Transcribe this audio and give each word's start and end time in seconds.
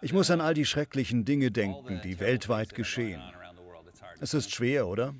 Ich 0.00 0.12
muss 0.12 0.30
an 0.30 0.40
all 0.40 0.54
die 0.54 0.66
schrecklichen 0.66 1.24
Dinge 1.24 1.50
denken, 1.50 2.00
die 2.04 2.20
weltweit 2.20 2.74
geschehen. 2.74 3.22
Es 4.20 4.34
ist 4.34 4.54
schwer, 4.54 4.86
oder? 4.86 5.14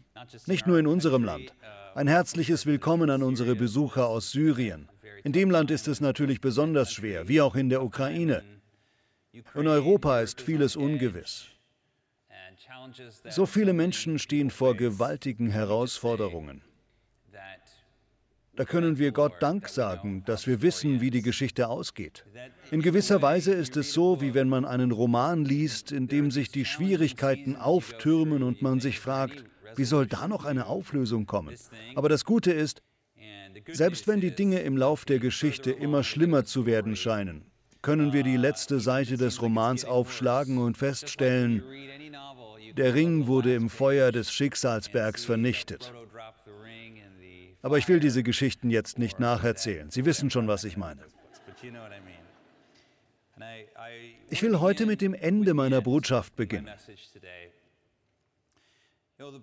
Nicht 0.47 0.67
nur 0.67 0.79
in 0.79 0.87
unserem 0.87 1.25
Land. 1.25 1.55
Ein 1.95 2.07
herzliches 2.07 2.67
Willkommen 2.67 3.11
an 3.11 3.23
unsere 3.23 3.55
Besucher 3.55 4.07
aus 4.07 4.31
Syrien. 4.31 4.89
In 5.25 5.33
dem 5.33 5.51
Land 5.51 5.71
ist 5.71 5.89
es 5.89 6.01
natürlich 6.01 6.41
besonders 6.41 6.93
schwer, 6.93 7.29
wie 7.29 7.41
auch 7.41 7.55
in 7.55 7.69
der 7.69 7.83
Ukraine. 7.83 8.43
In 9.55 9.67
Europa 9.67 10.21
ist 10.21 10.41
vieles 10.41 10.77
ungewiss. 10.77 11.47
So 13.29 13.47
viele 13.47 13.73
Menschen 13.73 14.19
stehen 14.19 14.51
vor 14.51 14.77
gewaltigen 14.77 15.51
Herausforderungen. 15.51 16.63
Da 18.55 18.67
können 18.67 18.99
wir 18.99 19.13
Gott 19.13 19.33
Dank 19.41 19.69
sagen, 19.69 20.25
dass 20.27 20.47
wir 20.47 20.61
wissen, 20.61 21.01
wie 21.01 21.11
die 21.11 21.23
Geschichte 21.23 21.69
ausgeht. 21.69 22.27
In 22.71 22.83
gewisser 22.83 23.23
Weise 23.23 23.53
ist 23.53 23.79
es 23.79 23.95
so, 23.95 24.21
wie 24.21 24.35
wenn 24.35 24.49
man 24.49 24.67
einen 24.67 24.91
Roman 24.91 25.47
liest, 25.47 25.91
in 25.91 26.07
dem 26.07 26.31
sich 26.31 26.51
die 26.51 26.67
Schwierigkeiten 26.67 27.57
auftürmen 27.57 28.43
und 28.43 28.61
man 28.61 28.81
sich 28.81 29.01
fragt, 29.01 29.45
wie 29.77 29.85
soll 29.85 30.07
da 30.07 30.29
noch 30.29 30.45
eine 30.45 30.67
Auflösung 30.67 31.25
kommen? 31.25 31.55
Aber 31.95 32.11
das 32.11 32.27
Gute 32.27 32.53
ist, 32.53 32.83
selbst 33.71 34.07
wenn 34.07 34.21
die 34.21 34.35
Dinge 34.35 34.61
im 34.61 34.77
Lauf 34.77 35.07
der 35.07 35.19
Geschichte 35.19 35.71
immer 35.71 36.03
schlimmer 36.03 36.45
zu 36.45 36.67
werden 36.67 36.95
scheinen, 36.95 37.47
können 37.81 38.13
wir 38.13 38.23
die 38.23 38.37
letzte 38.37 38.81
Seite 38.81 39.17
des 39.17 39.41
Romans 39.41 39.87
aufschlagen 39.87 40.59
und 40.59 40.77
feststellen, 40.77 41.63
der 42.77 42.95
Ring 42.95 43.27
wurde 43.27 43.55
im 43.55 43.71
Feuer 43.71 44.13
des 44.13 44.33
Schicksalsbergs 44.33 45.25
vernichtet. 45.25 45.93
Aber 47.63 47.79
ich 47.79 47.89
will 47.89 48.01
diese 48.01 48.23
Geschichten 48.23 48.71
jetzt 48.71 48.99
nicht 48.99 49.21
nacherzählen. 49.21 49.91
Sie 49.91 50.05
wissen 50.05 50.31
schon, 50.31 50.49
was 50.49 50.65
ich 50.65 50.77
meine. 50.77 51.03
Ich 54.29 54.43
will 54.43 54.61
heute 54.61 54.87
mit 54.87 55.01
dem 55.01 55.15
Ende 55.15 55.55
meiner 55.55 55.81
Botschaft 55.81 56.35
beginnen. 56.37 56.69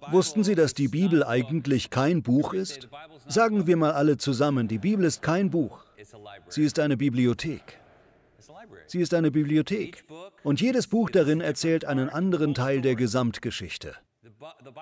Wussten 0.09 0.43
Sie, 0.43 0.55
dass 0.55 0.73
die 0.73 0.89
Bibel 0.89 1.23
eigentlich 1.23 1.89
kein 1.89 2.21
Buch 2.21 2.53
ist? 2.53 2.89
Sagen 3.27 3.65
wir 3.67 3.77
mal 3.77 3.91
alle 3.91 4.17
zusammen, 4.17 4.67
die 4.67 4.77
Bibel 4.77 5.05
ist 5.05 5.21
kein 5.21 5.49
Buch. 5.49 5.85
Sie 6.49 6.63
ist 6.63 6.79
eine 6.79 6.97
Bibliothek. 6.97 7.79
Sie 8.87 8.99
ist 8.99 9.13
eine 9.13 9.31
Bibliothek. 9.31 10.03
Und 10.43 10.59
jedes 10.59 10.87
Buch 10.87 11.09
darin 11.09 11.39
erzählt 11.39 11.85
einen 11.85 12.09
anderen 12.09 12.53
Teil 12.53 12.81
der 12.81 12.95
Gesamtgeschichte. 12.95 13.95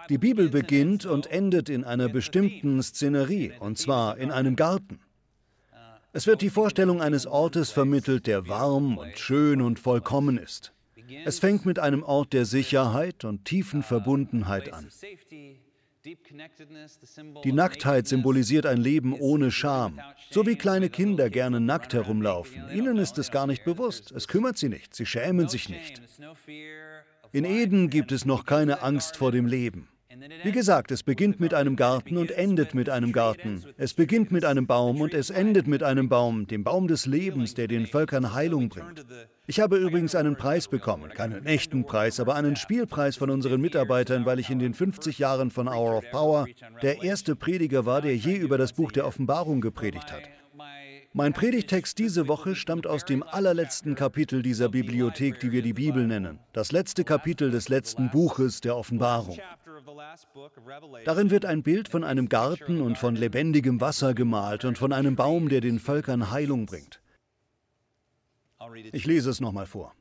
Die 0.09 0.17
Bibel 0.17 0.49
beginnt 0.49 1.05
und 1.05 1.27
endet 1.27 1.69
in 1.69 1.83
einer 1.83 2.09
bestimmten 2.09 2.81
Szenerie, 2.81 3.53
und 3.59 3.77
zwar 3.77 4.17
in 4.17 4.31
einem 4.31 4.55
Garten. 4.55 4.99
Es 6.13 6.27
wird 6.27 6.41
die 6.41 6.49
Vorstellung 6.49 7.01
eines 7.01 7.27
Ortes 7.27 7.71
vermittelt, 7.71 8.27
der 8.27 8.47
warm 8.47 8.97
und 8.97 9.17
schön 9.17 9.61
und 9.61 9.79
vollkommen 9.79 10.37
ist. 10.37 10.73
Es 11.25 11.39
fängt 11.39 11.65
mit 11.65 11.79
einem 11.79 12.03
Ort 12.03 12.33
der 12.33 12.45
Sicherheit 12.45 13.23
und 13.23 13.45
tiefen 13.45 13.83
Verbundenheit 13.83 14.73
an. 14.73 14.89
Die 17.43 17.51
Nacktheit 17.51 18.07
symbolisiert 18.07 18.65
ein 18.65 18.77
Leben 18.77 19.13
ohne 19.13 19.51
Scham, 19.51 19.99
so 20.31 20.45
wie 20.45 20.55
kleine 20.55 20.89
Kinder 20.89 21.29
gerne 21.29 21.59
nackt 21.59 21.93
herumlaufen. 21.93 22.63
Ihnen 22.73 22.97
ist 22.97 23.17
es 23.17 23.29
gar 23.31 23.45
nicht 23.45 23.65
bewusst, 23.65 24.11
es 24.11 24.27
kümmert 24.27 24.57
sie 24.57 24.69
nicht, 24.69 24.95
sie 24.95 25.05
schämen 25.05 25.49
sich 25.49 25.67
nicht. 25.67 26.01
In 27.37 27.45
Eden 27.45 27.91
gibt 27.91 28.11
es 28.11 28.25
noch 28.25 28.45
keine 28.45 28.81
Angst 28.81 29.15
vor 29.15 29.31
dem 29.31 29.45
Leben. 29.45 29.87
Wie 30.43 30.51
gesagt, 30.51 30.89
es 30.89 31.03
beginnt 31.03 31.39
mit 31.39 31.53
einem 31.53 31.75
Garten 31.75 32.17
und 32.17 32.31
endet 32.31 32.73
mit 32.73 32.89
einem 32.89 33.11
Garten. 33.11 33.63
Es 33.77 33.93
beginnt 33.93 34.31
mit 34.31 34.43
einem 34.43 34.65
Baum 34.65 35.01
und 35.01 35.13
es 35.13 35.29
endet 35.29 35.67
mit 35.67 35.83
einem 35.83 36.09
Baum, 36.09 36.47
dem 36.47 36.63
Baum 36.63 36.87
des 36.87 37.05
Lebens, 37.05 37.53
der 37.53 37.67
den 37.67 37.85
Völkern 37.85 38.33
Heilung 38.33 38.69
bringt. 38.69 39.05
Ich 39.45 39.59
habe 39.59 39.77
übrigens 39.77 40.15
einen 40.15 40.35
Preis 40.35 40.67
bekommen, 40.67 41.11
keinen 41.11 41.45
echten 41.45 41.85
Preis, 41.85 42.19
aber 42.19 42.33
einen 42.33 42.55
Spielpreis 42.55 43.17
von 43.17 43.29
unseren 43.29 43.61
Mitarbeitern, 43.61 44.25
weil 44.25 44.39
ich 44.39 44.49
in 44.49 44.57
den 44.57 44.73
50 44.73 45.19
Jahren 45.19 45.51
von 45.51 45.67
Hour 45.67 45.97
of 45.97 46.09
Power 46.09 46.47
der 46.81 47.03
erste 47.03 47.35
Prediger 47.35 47.85
war, 47.85 48.01
der 48.01 48.17
je 48.17 48.35
über 48.35 48.57
das 48.57 48.73
Buch 48.73 48.91
der 48.91 49.05
Offenbarung 49.05 49.61
gepredigt 49.61 50.11
hat. 50.11 50.23
Mein 51.17 51.33
Predigtext 51.33 51.97
diese 51.97 52.27
Woche 52.27 52.53
stammt 52.53 52.85
aus 52.85 53.03
dem 53.03 53.23
allerletzten 53.23 53.95
Kapitel 53.95 54.43
dieser 54.43 54.69
Bibliothek, 54.69 55.39
die 55.39 55.51
wir 55.51 55.63
die 55.63 55.73
Bibel 55.73 56.05
nennen. 56.05 56.37
Das 56.53 56.71
letzte 56.71 57.03
Kapitel 57.03 57.49
des 57.49 57.69
letzten 57.69 58.11
Buches 58.11 58.61
der 58.61 58.77
Offenbarung. 58.77 59.39
Darin 61.05 61.31
wird 61.31 61.43
ein 61.45 61.63
Bild 61.63 61.89
von 61.89 62.03
einem 62.03 62.29
Garten 62.29 62.81
und 62.81 62.99
von 62.99 63.15
lebendigem 63.15 63.81
Wasser 63.81 64.13
gemalt 64.13 64.63
und 64.63 64.77
von 64.77 64.93
einem 64.93 65.15
Baum, 65.15 65.49
der 65.49 65.59
den 65.59 65.79
Völkern 65.79 66.29
Heilung 66.29 66.67
bringt. 66.67 67.01
Ich 68.91 69.07
lese 69.07 69.31
es 69.31 69.41
nochmal 69.41 69.65
vor. 69.65 69.95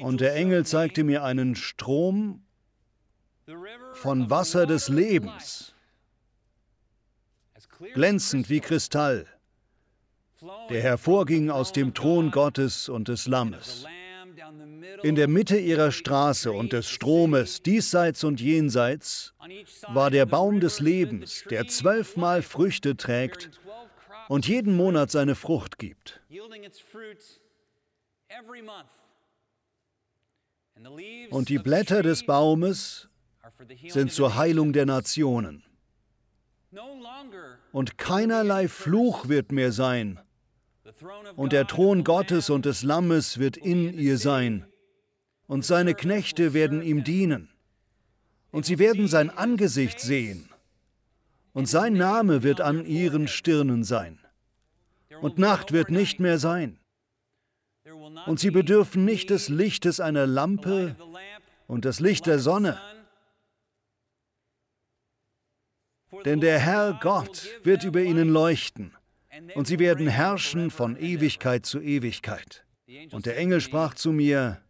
Und 0.00 0.22
der 0.22 0.34
Engel 0.34 0.64
zeigte 0.64 1.04
mir 1.04 1.24
einen 1.24 1.56
Strom 1.56 2.42
von 3.92 4.30
Wasser 4.30 4.64
des 4.64 4.88
Lebens 4.88 5.74
glänzend 7.94 8.48
wie 8.50 8.60
Kristall, 8.60 9.26
der 10.70 10.82
hervorging 10.82 11.50
aus 11.50 11.72
dem 11.72 11.94
Thron 11.94 12.30
Gottes 12.30 12.88
und 12.88 13.08
des 13.08 13.26
Lammes. 13.26 13.84
In 15.02 15.14
der 15.14 15.28
Mitte 15.28 15.58
ihrer 15.58 15.92
Straße 15.92 16.50
und 16.50 16.72
des 16.72 16.88
Stromes, 16.88 17.62
diesseits 17.62 18.24
und 18.24 18.40
jenseits, 18.40 19.34
war 19.88 20.10
der 20.10 20.26
Baum 20.26 20.60
des 20.60 20.80
Lebens, 20.80 21.44
der 21.50 21.68
zwölfmal 21.68 22.42
Früchte 22.42 22.96
trägt 22.96 23.50
und 24.28 24.48
jeden 24.48 24.76
Monat 24.76 25.10
seine 25.10 25.34
Frucht 25.34 25.78
gibt. 25.78 26.20
Und 31.30 31.48
die 31.48 31.58
Blätter 31.58 32.02
des 32.02 32.24
Baumes 32.24 33.08
sind 33.88 34.12
zur 34.12 34.36
Heilung 34.36 34.72
der 34.72 34.86
Nationen 34.86 35.64
und 37.72 37.98
keinerlei 37.98 38.68
Fluch 38.68 39.28
wird 39.28 39.52
mehr 39.52 39.72
sein. 39.72 40.20
Und 41.36 41.52
der 41.52 41.66
Thron 41.66 42.04
Gottes 42.04 42.50
und 42.50 42.64
des 42.64 42.82
Lammes 42.82 43.38
wird 43.38 43.56
in 43.56 43.96
ihr 43.98 44.18
sein. 44.18 44.66
Und 45.46 45.64
seine 45.64 45.94
Knechte 45.94 46.54
werden 46.54 46.82
ihm 46.82 47.04
dienen. 47.04 47.50
Und 48.50 48.66
sie 48.66 48.78
werden 48.78 49.08
sein 49.08 49.30
Angesicht 49.30 50.00
sehen. 50.00 50.48
Und 51.52 51.68
sein 51.68 51.94
Name 51.94 52.42
wird 52.42 52.60
an 52.60 52.86
ihren 52.86 53.28
Stirnen 53.28 53.84
sein. 53.84 54.18
Und 55.20 55.38
Nacht 55.38 55.72
wird 55.72 55.90
nicht 55.90 56.20
mehr 56.20 56.38
sein. 56.38 56.78
Und 58.26 58.40
sie 58.40 58.50
bedürfen 58.50 59.04
nicht 59.04 59.30
des 59.30 59.48
Lichtes 59.48 60.00
einer 60.00 60.26
Lampe 60.26 60.96
und 61.66 61.84
das 61.84 62.00
Licht 62.00 62.26
der 62.26 62.38
Sonne 62.38 62.78
Denn 66.24 66.40
der 66.40 66.58
Herr 66.58 66.98
Gott 67.00 67.46
wird 67.62 67.84
über 67.84 68.00
ihnen 68.00 68.28
leuchten, 68.28 68.94
und 69.54 69.66
sie 69.66 69.78
werden 69.78 70.08
herrschen 70.08 70.70
von 70.70 70.96
Ewigkeit 70.96 71.66
zu 71.66 71.80
Ewigkeit. 71.80 72.64
Und 73.12 73.26
der 73.26 73.36
Engel 73.36 73.60
sprach 73.60 73.94
zu 73.94 74.12
mir, 74.12 74.60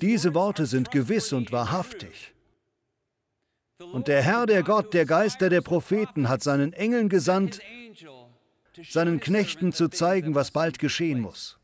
diese 0.00 0.34
Worte 0.34 0.66
sind 0.66 0.90
gewiss 0.90 1.32
und 1.32 1.50
wahrhaftig. 1.50 2.32
Und 3.78 4.06
der 4.06 4.22
Herr, 4.22 4.46
der 4.46 4.62
Gott, 4.62 4.94
der 4.94 5.06
Geister 5.06 5.50
der 5.50 5.60
Propheten, 5.60 6.28
hat 6.28 6.42
seinen 6.42 6.72
Engeln 6.72 7.08
gesandt, 7.08 7.60
seinen 8.88 9.18
Knechten 9.18 9.72
zu 9.72 9.88
zeigen, 9.88 10.36
was 10.36 10.52
bald 10.52 10.78
geschehen 10.78 11.20
muss. 11.20 11.58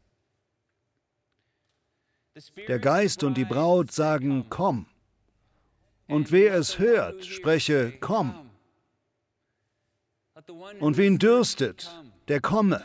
Der 2.67 2.79
Geist 2.79 3.23
und 3.23 3.37
die 3.37 3.45
Braut 3.45 3.93
sagen, 3.93 4.47
komm. 4.49 4.87
Und 6.09 6.33
wer 6.33 6.55
es 6.55 6.79
hört, 6.79 7.25
spreche, 7.25 7.93
komm. 8.01 8.48
Und 10.81 10.97
wen 10.97 11.19
dürstet, 11.19 11.91
der 12.29 12.41
komme. 12.41 12.85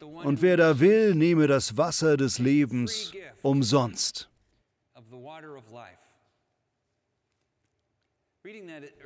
Und 0.00 0.42
wer 0.42 0.56
da 0.56 0.80
will, 0.80 1.14
nehme 1.14 1.46
das 1.46 1.76
Wasser 1.76 2.16
des 2.16 2.38
Lebens 2.38 3.12
umsonst. 3.42 4.30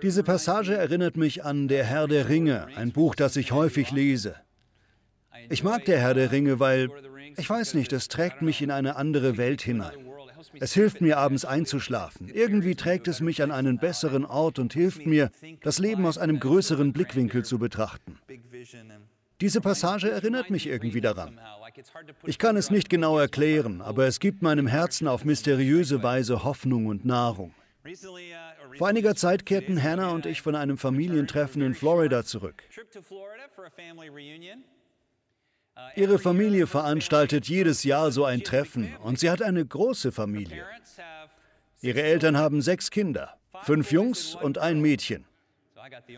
Diese 0.03 0.25
Passage 0.25 0.77
erinnert 0.77 1.17
mich 1.17 1.45
an 1.45 1.69
Der 1.69 1.85
Herr 1.85 2.09
der 2.09 2.29
Ringe, 2.29 2.67
ein 2.75 2.93
Buch, 2.93 3.15
das 3.15 3.37
ich 3.37 3.53
häufig 3.53 3.93
lese. 3.93 4.35
Ich 5.49 5.63
mag 5.63 5.85
Der 5.85 6.01
Herr 6.01 6.15
der 6.15 6.33
Ringe, 6.33 6.59
weil, 6.59 6.91
ich 7.37 7.49
weiß 7.49 7.75
nicht, 7.75 7.93
es 7.93 8.09
trägt 8.09 8.43
mich 8.43 8.63
in 8.63 8.71
eine 8.71 8.97
andere 8.97 9.37
Welt 9.37 9.63
hinein. 9.63 10.08
Es 10.61 10.75
hilft 10.75 11.01
mir 11.01 11.19
abends 11.19 11.45
einzuschlafen. 11.45 12.29
Irgendwie 12.29 12.75
trägt 12.75 13.09
es 13.09 13.21
mich 13.21 13.43
an 13.43 13.51
einen 13.51 13.79
besseren 13.79 14.25
Ort 14.25 14.59
und 14.59 14.73
hilft 14.73 15.07
mir, 15.07 15.31
das 15.63 15.79
Leben 15.79 16.07
aus 16.07 16.19
einem 16.19 16.41
größeren 16.41 16.93
Blickwinkel 16.93 17.45
zu 17.45 17.59
betrachten. 17.59 18.19
Diese 19.41 19.61
Passage 19.61 20.11
erinnert 20.11 20.51
mich 20.51 20.67
irgendwie 20.67 21.01
daran. 21.01 21.41
Ich 22.25 22.39
kann 22.39 22.57
es 22.57 22.71
nicht 22.71 22.91
genau 22.91 23.19
erklären, 23.19 23.81
aber 23.83 24.07
es 24.07 24.19
gibt 24.19 24.43
meinem 24.43 24.67
Herzen 24.67 25.07
auf 25.07 25.25
mysteriöse 25.25 26.03
Weise 26.03 26.43
Hoffnung 26.43 26.87
und 26.87 27.05
Nahrung. 27.05 27.55
Vor 28.77 28.89
einiger 28.89 29.15
Zeit 29.15 29.47
kehrten 29.47 29.81
Hannah 29.83 30.11
und 30.11 30.27
ich 30.27 30.43
von 30.43 30.55
einem 30.55 30.77
Familientreffen 30.77 31.63
in 31.63 31.75
Florida 31.75 32.25
zurück. 32.25 32.63
Ihre 35.99 36.19
Familie 36.21 36.67
veranstaltet 36.67 37.49
jedes 37.49 37.83
Jahr 37.83 38.13
so 38.13 38.25
ein 38.25 38.45
Treffen 38.45 38.95
und 39.03 39.19
sie 39.19 39.31
hat 39.31 39.43
eine 39.43 39.67
große 39.67 40.13
Familie. 40.13 40.65
Ihre 41.81 42.03
Eltern 42.03 42.37
haben 42.37 42.63
sechs 42.63 42.91
Kinder, 42.91 43.35
fünf 43.63 43.91
Jungs 43.91 44.37
und 44.37 44.59
ein 44.59 44.81
Mädchen. 44.81 45.25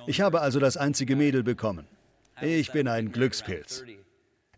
Ich 0.06 0.20
habe 0.20 0.42
also 0.42 0.60
das 0.60 0.76
einzige 0.76 1.16
Mädel 1.16 1.42
bekommen. 1.42 1.86
Ich 2.42 2.72
bin 2.72 2.88
ein 2.88 3.10
Glückspilz. 3.10 3.84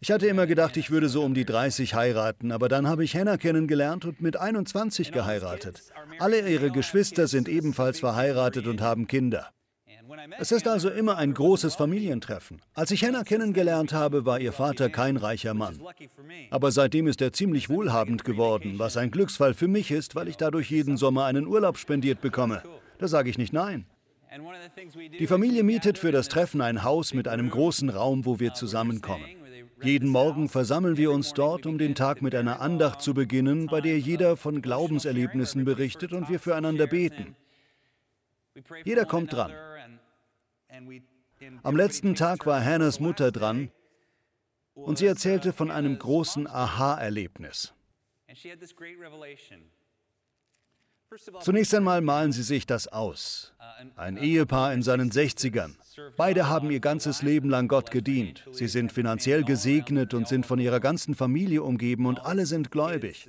Ich 0.00 0.10
hatte 0.10 0.26
immer 0.26 0.48
gedacht, 0.48 0.76
ich 0.76 0.90
würde 0.90 1.08
so 1.08 1.22
um 1.22 1.34
die 1.34 1.44
30 1.44 1.94
heiraten, 1.94 2.50
aber 2.50 2.68
dann 2.68 2.88
habe 2.88 3.04
ich 3.04 3.14
Hannah 3.14 3.36
kennengelernt 3.36 4.04
und 4.04 4.20
mit 4.20 4.36
21 4.36 5.12
geheiratet. 5.12 5.84
Alle 6.18 6.48
ihre 6.48 6.72
Geschwister 6.72 7.28
sind 7.28 7.48
ebenfalls 7.48 8.00
verheiratet 8.00 8.66
und 8.66 8.80
haben 8.80 9.06
Kinder. 9.06 9.50
Es 10.38 10.52
ist 10.52 10.68
also 10.68 10.90
immer 10.90 11.16
ein 11.16 11.34
großes 11.34 11.74
Familientreffen. 11.74 12.60
Als 12.74 12.90
ich 12.90 13.04
Hannah 13.04 13.24
kennengelernt 13.24 13.92
habe, 13.92 14.24
war 14.26 14.40
ihr 14.40 14.52
Vater 14.52 14.90
kein 14.90 15.16
reicher 15.16 15.54
Mann. 15.54 15.80
Aber 16.50 16.70
seitdem 16.70 17.06
ist 17.06 17.22
er 17.22 17.32
ziemlich 17.32 17.68
wohlhabend 17.68 18.24
geworden, 18.24 18.78
was 18.78 18.96
ein 18.96 19.10
Glücksfall 19.10 19.54
für 19.54 19.68
mich 19.68 19.90
ist, 19.90 20.14
weil 20.14 20.28
ich 20.28 20.36
dadurch 20.36 20.70
jeden 20.70 20.96
Sommer 20.96 21.24
einen 21.24 21.46
Urlaub 21.46 21.78
spendiert 21.78 22.20
bekomme. 22.20 22.62
Da 22.98 23.08
sage 23.08 23.30
ich 23.30 23.38
nicht 23.38 23.52
nein. 23.52 23.86
Die 25.18 25.26
Familie 25.26 25.62
mietet 25.62 25.98
für 25.98 26.12
das 26.12 26.28
Treffen 26.28 26.60
ein 26.60 26.84
Haus 26.84 27.12
mit 27.12 27.28
einem 27.28 27.50
großen 27.50 27.90
Raum, 27.90 28.24
wo 28.24 28.40
wir 28.40 28.54
zusammenkommen. 28.54 29.26
Jeden 29.82 30.08
Morgen 30.08 30.48
versammeln 30.48 30.96
wir 30.96 31.10
uns 31.10 31.32
dort, 31.34 31.66
um 31.66 31.76
den 31.76 31.94
Tag 31.94 32.22
mit 32.22 32.34
einer 32.34 32.60
Andacht 32.60 33.02
zu 33.02 33.14
beginnen, 33.14 33.66
bei 33.66 33.80
der 33.80 33.98
jeder 33.98 34.36
von 34.36 34.62
Glaubenserlebnissen 34.62 35.64
berichtet 35.64 36.12
und 36.12 36.28
wir 36.28 36.38
füreinander 36.38 36.86
beten. 36.86 37.34
Jeder 38.84 39.04
kommt 39.04 39.32
dran. 39.32 39.52
Am 41.62 41.76
letzten 41.76 42.14
Tag 42.14 42.46
war 42.46 42.64
Hannahs 42.64 43.00
Mutter 43.00 43.32
dran 43.32 43.70
und 44.74 44.98
sie 44.98 45.06
erzählte 45.06 45.52
von 45.52 45.70
einem 45.70 45.98
großen 45.98 46.46
Aha-Erlebnis. 46.46 47.74
Zunächst 51.40 51.74
einmal 51.74 52.00
malen 52.00 52.32
Sie 52.32 52.42
sich 52.42 52.66
das 52.66 52.88
aus. 52.88 53.52
Ein 53.96 54.16
Ehepaar 54.16 54.72
in 54.72 54.82
seinen 54.82 55.10
60ern. 55.10 55.74
Beide 56.16 56.48
haben 56.48 56.70
ihr 56.70 56.80
ganzes 56.80 57.20
Leben 57.20 57.50
lang 57.50 57.68
Gott 57.68 57.90
gedient. 57.90 58.48
Sie 58.52 58.68
sind 58.68 58.92
finanziell 58.92 59.44
gesegnet 59.44 60.14
und 60.14 60.26
sind 60.26 60.46
von 60.46 60.58
ihrer 60.58 60.80
ganzen 60.80 61.14
Familie 61.14 61.62
umgeben 61.62 62.06
und 62.06 62.24
alle 62.24 62.46
sind 62.46 62.70
gläubig. 62.70 63.28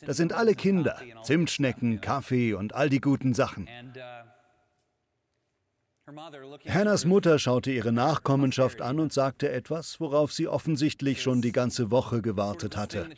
Das 0.00 0.16
sind 0.16 0.32
alle 0.32 0.54
Kinder, 0.54 1.00
Zimtschnecken, 1.22 2.00
Kaffee 2.00 2.54
und 2.54 2.74
all 2.74 2.88
die 2.88 3.00
guten 3.00 3.34
Sachen. 3.34 3.68
Hannahs 6.68 7.06
Mutter 7.06 7.38
schaute 7.38 7.70
ihre 7.70 7.90
Nachkommenschaft 7.92 8.82
an 8.82 9.00
und 9.00 9.12
sagte 9.12 9.50
etwas, 9.50 10.00
worauf 10.00 10.32
sie 10.32 10.48
offensichtlich 10.48 11.22
schon 11.22 11.40
die 11.40 11.52
ganze 11.52 11.90
Woche 11.90 12.20
gewartet 12.20 12.76
hatte. 12.76 13.08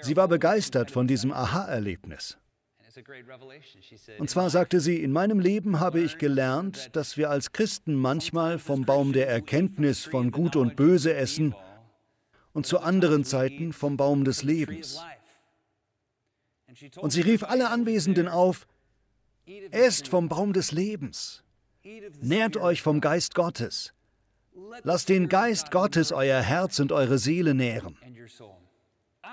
Sie 0.00 0.16
war 0.16 0.26
begeistert 0.26 0.90
von 0.90 1.06
diesem 1.06 1.32
Aha-Erlebnis. 1.32 2.36
Und 4.18 4.30
zwar 4.30 4.50
sagte 4.50 4.80
sie, 4.80 5.02
in 5.02 5.12
meinem 5.12 5.38
Leben 5.38 5.78
habe 5.78 6.00
ich 6.00 6.18
gelernt, 6.18 6.90
dass 6.96 7.16
wir 7.16 7.30
als 7.30 7.52
Christen 7.52 7.94
manchmal 7.94 8.58
vom 8.58 8.84
Baum 8.84 9.12
der 9.12 9.28
Erkenntnis 9.28 10.04
von 10.04 10.32
Gut 10.32 10.56
und 10.56 10.76
Böse 10.76 11.14
essen 11.14 11.54
und 12.52 12.66
zu 12.66 12.80
anderen 12.80 13.24
Zeiten 13.24 13.72
vom 13.72 13.96
Baum 13.96 14.24
des 14.24 14.42
Lebens. 14.42 15.00
Und 16.96 17.12
sie 17.12 17.20
rief 17.20 17.44
alle 17.44 17.70
Anwesenden 17.70 18.26
auf, 18.28 18.66
esst 19.70 20.08
vom 20.08 20.28
Baum 20.28 20.52
des 20.52 20.72
Lebens. 20.72 21.43
Nährt 22.22 22.56
euch 22.56 22.80
vom 22.80 23.00
Geist 23.00 23.34
Gottes. 23.34 23.92
Lasst 24.82 25.08
den 25.08 25.28
Geist 25.28 25.70
Gottes 25.70 26.12
euer 26.12 26.40
Herz 26.40 26.78
und 26.80 26.92
eure 26.92 27.18
Seele 27.18 27.54
nähren. 27.54 27.98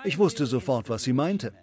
Ich 0.04 0.18
wusste 0.18 0.46
sofort, 0.46 0.90
was 0.90 1.02
sie 1.02 1.12
meinte. 1.12 1.54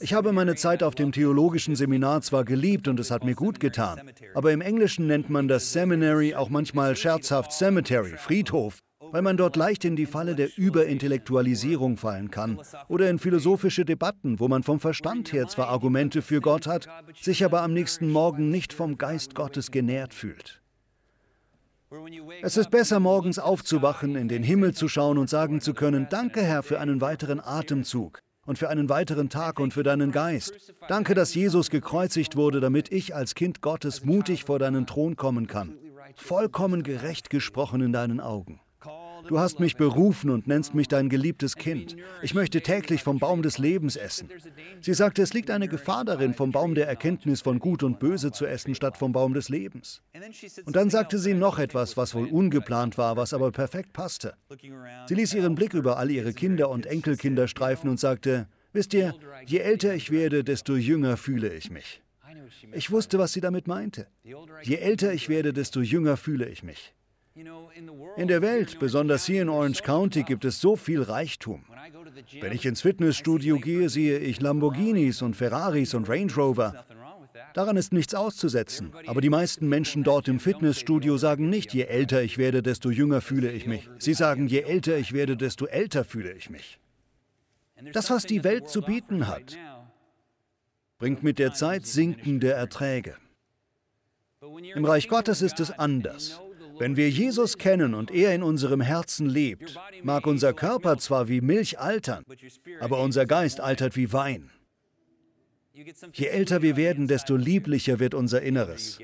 Ich 0.00 0.14
habe 0.14 0.32
meine 0.32 0.56
Zeit 0.56 0.82
auf 0.82 0.94
dem 0.94 1.12
theologischen 1.12 1.76
Seminar 1.76 2.22
zwar 2.22 2.44
geliebt 2.44 2.88
und 2.88 3.00
es 3.00 3.10
hat 3.10 3.24
mir 3.24 3.34
gut 3.34 3.60
getan, 3.60 4.10
aber 4.34 4.52
im 4.52 4.60
Englischen 4.60 5.06
nennt 5.06 5.30
man 5.30 5.48
das 5.48 5.72
Seminary 5.72 6.34
auch 6.34 6.48
manchmal 6.48 6.96
scherzhaft 6.96 7.52
Cemetery, 7.52 8.16
Friedhof, 8.16 8.80
weil 9.12 9.22
man 9.22 9.36
dort 9.36 9.56
leicht 9.56 9.84
in 9.84 9.96
die 9.96 10.06
Falle 10.06 10.34
der 10.34 10.48
Überintellektualisierung 10.56 11.96
fallen 11.96 12.30
kann 12.30 12.60
oder 12.88 13.10
in 13.10 13.18
philosophische 13.18 13.84
Debatten, 13.84 14.40
wo 14.40 14.48
man 14.48 14.62
vom 14.62 14.80
Verstand 14.80 15.32
her 15.32 15.48
zwar 15.48 15.68
Argumente 15.68 16.22
für 16.22 16.40
Gott 16.40 16.66
hat, 16.66 16.88
sich 17.20 17.44
aber 17.44 17.62
am 17.62 17.72
nächsten 17.72 18.10
Morgen 18.10 18.50
nicht 18.50 18.72
vom 18.72 18.98
Geist 18.98 19.34
Gottes 19.34 19.70
genährt 19.70 20.14
fühlt. 20.14 20.60
Es 22.42 22.56
ist 22.56 22.70
besser, 22.70 23.00
morgens 23.00 23.40
aufzuwachen, 23.40 24.14
in 24.14 24.28
den 24.28 24.44
Himmel 24.44 24.74
zu 24.74 24.88
schauen 24.88 25.18
und 25.18 25.28
sagen 25.28 25.60
zu 25.60 25.74
können, 25.74 26.06
danke 26.08 26.40
Herr 26.40 26.62
für 26.62 26.78
einen 26.78 27.00
weiteren 27.00 27.40
Atemzug 27.40 28.20
und 28.46 28.58
für 28.58 28.68
einen 28.68 28.88
weiteren 28.88 29.28
Tag 29.28 29.58
und 29.58 29.74
für 29.74 29.82
deinen 29.82 30.12
Geist. 30.12 30.72
Danke, 30.88 31.14
dass 31.14 31.34
Jesus 31.34 31.68
gekreuzigt 31.68 32.36
wurde, 32.36 32.60
damit 32.60 32.92
ich 32.92 33.14
als 33.14 33.34
Kind 33.34 33.60
Gottes 33.60 34.04
mutig 34.04 34.44
vor 34.44 34.60
deinen 34.60 34.86
Thron 34.86 35.16
kommen 35.16 35.48
kann. 35.48 35.76
Vollkommen 36.14 36.82
gerecht 36.82 37.28
gesprochen 37.28 37.80
in 37.80 37.92
deinen 37.92 38.20
Augen. 38.20 38.60
Du 39.28 39.38
hast 39.38 39.60
mich 39.60 39.76
berufen 39.76 40.30
und 40.30 40.46
nennst 40.46 40.74
mich 40.74 40.88
dein 40.88 41.08
geliebtes 41.08 41.56
Kind. 41.56 41.96
Ich 42.22 42.34
möchte 42.34 42.60
täglich 42.60 43.02
vom 43.02 43.18
Baum 43.18 43.42
des 43.42 43.58
Lebens 43.58 43.96
essen. 43.96 44.28
Sie 44.80 44.94
sagte, 44.94 45.22
es 45.22 45.32
liegt 45.32 45.50
eine 45.50 45.68
Gefahr 45.68 46.04
darin, 46.04 46.34
vom 46.34 46.52
Baum 46.52 46.74
der 46.74 46.88
Erkenntnis 46.88 47.40
von 47.40 47.58
Gut 47.58 47.82
und 47.82 47.98
Böse 47.98 48.32
zu 48.32 48.46
essen, 48.46 48.74
statt 48.74 48.96
vom 48.96 49.12
Baum 49.12 49.34
des 49.34 49.48
Lebens. 49.48 50.02
Und 50.64 50.76
dann 50.76 50.90
sagte 50.90 51.18
sie 51.18 51.34
noch 51.34 51.58
etwas, 51.58 51.96
was 51.96 52.14
wohl 52.14 52.26
ungeplant 52.26 52.98
war, 52.98 53.16
was 53.16 53.32
aber 53.32 53.52
perfekt 53.52 53.92
passte. 53.92 54.34
Sie 55.06 55.14
ließ 55.14 55.34
ihren 55.34 55.54
Blick 55.54 55.74
über 55.74 55.98
all 55.98 56.10
ihre 56.10 56.32
Kinder 56.32 56.70
und 56.70 56.86
Enkelkinder 56.86 57.48
streifen 57.48 57.88
und 57.90 58.00
sagte, 58.00 58.48
wisst 58.72 58.94
ihr, 58.94 59.14
je 59.46 59.58
älter 59.58 59.94
ich 59.94 60.10
werde, 60.10 60.44
desto 60.44 60.74
jünger 60.74 61.16
fühle 61.16 61.52
ich 61.52 61.70
mich. 61.70 62.02
Ich 62.72 62.90
wusste, 62.90 63.18
was 63.18 63.32
sie 63.32 63.40
damit 63.40 63.66
meinte. 63.66 64.06
Je 64.62 64.76
älter 64.76 65.12
ich 65.12 65.28
werde, 65.28 65.52
desto 65.52 65.80
jünger 65.80 66.16
fühle 66.16 66.48
ich 66.48 66.62
mich. 66.62 66.94
In 68.16 68.28
der 68.28 68.42
Welt, 68.42 68.78
besonders 68.78 69.24
hier 69.24 69.42
in 69.42 69.48
Orange 69.48 69.82
County, 69.82 70.22
gibt 70.22 70.44
es 70.44 70.60
so 70.60 70.76
viel 70.76 71.02
Reichtum. 71.02 71.64
Wenn 72.40 72.52
ich 72.52 72.66
ins 72.66 72.82
Fitnessstudio 72.82 73.58
gehe, 73.58 73.88
sehe 73.88 74.18
ich 74.18 74.40
Lamborghinis 74.40 75.22
und 75.22 75.36
Ferraris 75.36 75.94
und 75.94 76.08
Range 76.08 76.32
Rover. 76.34 76.84
Daran 77.54 77.76
ist 77.76 77.92
nichts 77.92 78.14
auszusetzen. 78.14 78.92
Aber 79.06 79.20
die 79.20 79.30
meisten 79.30 79.68
Menschen 79.68 80.04
dort 80.04 80.28
im 80.28 80.38
Fitnessstudio 80.38 81.16
sagen 81.16 81.48
nicht, 81.48 81.72
je 81.74 81.84
älter 81.84 82.22
ich 82.22 82.38
werde, 82.38 82.62
desto 82.62 82.90
jünger 82.90 83.20
fühle 83.20 83.50
ich 83.50 83.66
mich. 83.66 83.88
Sie 83.98 84.14
sagen, 84.14 84.46
je 84.46 84.60
älter 84.60 84.96
ich 84.98 85.12
werde, 85.12 85.36
desto 85.36 85.66
älter 85.66 86.04
fühle 86.04 86.32
ich 86.32 86.50
mich. 86.50 86.78
Das, 87.92 88.10
was 88.10 88.24
die 88.24 88.44
Welt 88.44 88.68
zu 88.68 88.82
bieten 88.82 89.26
hat, 89.26 89.56
bringt 90.98 91.22
mit 91.22 91.38
der 91.38 91.54
Zeit 91.54 91.86
sinkende 91.86 92.52
Erträge. 92.52 93.16
Im 94.74 94.84
Reich 94.84 95.08
Gottes 95.08 95.42
ist 95.42 95.60
es 95.60 95.70
anders. 95.70 96.40
Wenn 96.80 96.96
wir 96.96 97.10
Jesus 97.10 97.58
kennen 97.58 97.92
und 97.92 98.10
er 98.10 98.34
in 98.34 98.42
unserem 98.42 98.80
Herzen 98.80 99.28
lebt, 99.28 99.78
mag 100.02 100.26
unser 100.26 100.54
Körper 100.54 100.96
zwar 100.96 101.28
wie 101.28 101.42
Milch 101.42 101.78
altern, 101.78 102.24
aber 102.80 103.02
unser 103.02 103.26
Geist 103.26 103.60
altert 103.60 103.96
wie 103.96 104.14
Wein. 104.14 104.50
Je 105.74 106.26
älter 106.26 106.62
wir 106.62 106.76
werden, 106.76 107.06
desto 107.06 107.36
lieblicher 107.36 107.98
wird 107.98 108.14
unser 108.14 108.40
Inneres. 108.40 108.98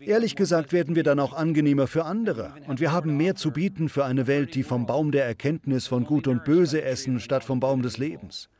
Ehrlich 0.00 0.36
gesagt 0.36 0.74
werden 0.74 0.96
wir 0.96 1.02
dann 1.02 1.18
auch 1.18 1.32
angenehmer 1.32 1.86
für 1.86 2.04
andere 2.04 2.52
und 2.66 2.80
wir 2.80 2.92
haben 2.92 3.16
mehr 3.16 3.34
zu 3.34 3.50
bieten 3.50 3.88
für 3.88 4.04
eine 4.04 4.26
Welt, 4.26 4.54
die 4.54 4.64
vom 4.64 4.84
Baum 4.84 5.12
der 5.12 5.24
Erkenntnis 5.24 5.86
von 5.86 6.04
Gut 6.04 6.28
und 6.28 6.44
Böse 6.44 6.82
essen, 6.82 7.20
statt 7.20 7.42
vom 7.42 7.58
Baum 7.58 7.80
des 7.80 7.96
Lebens. 7.96 8.50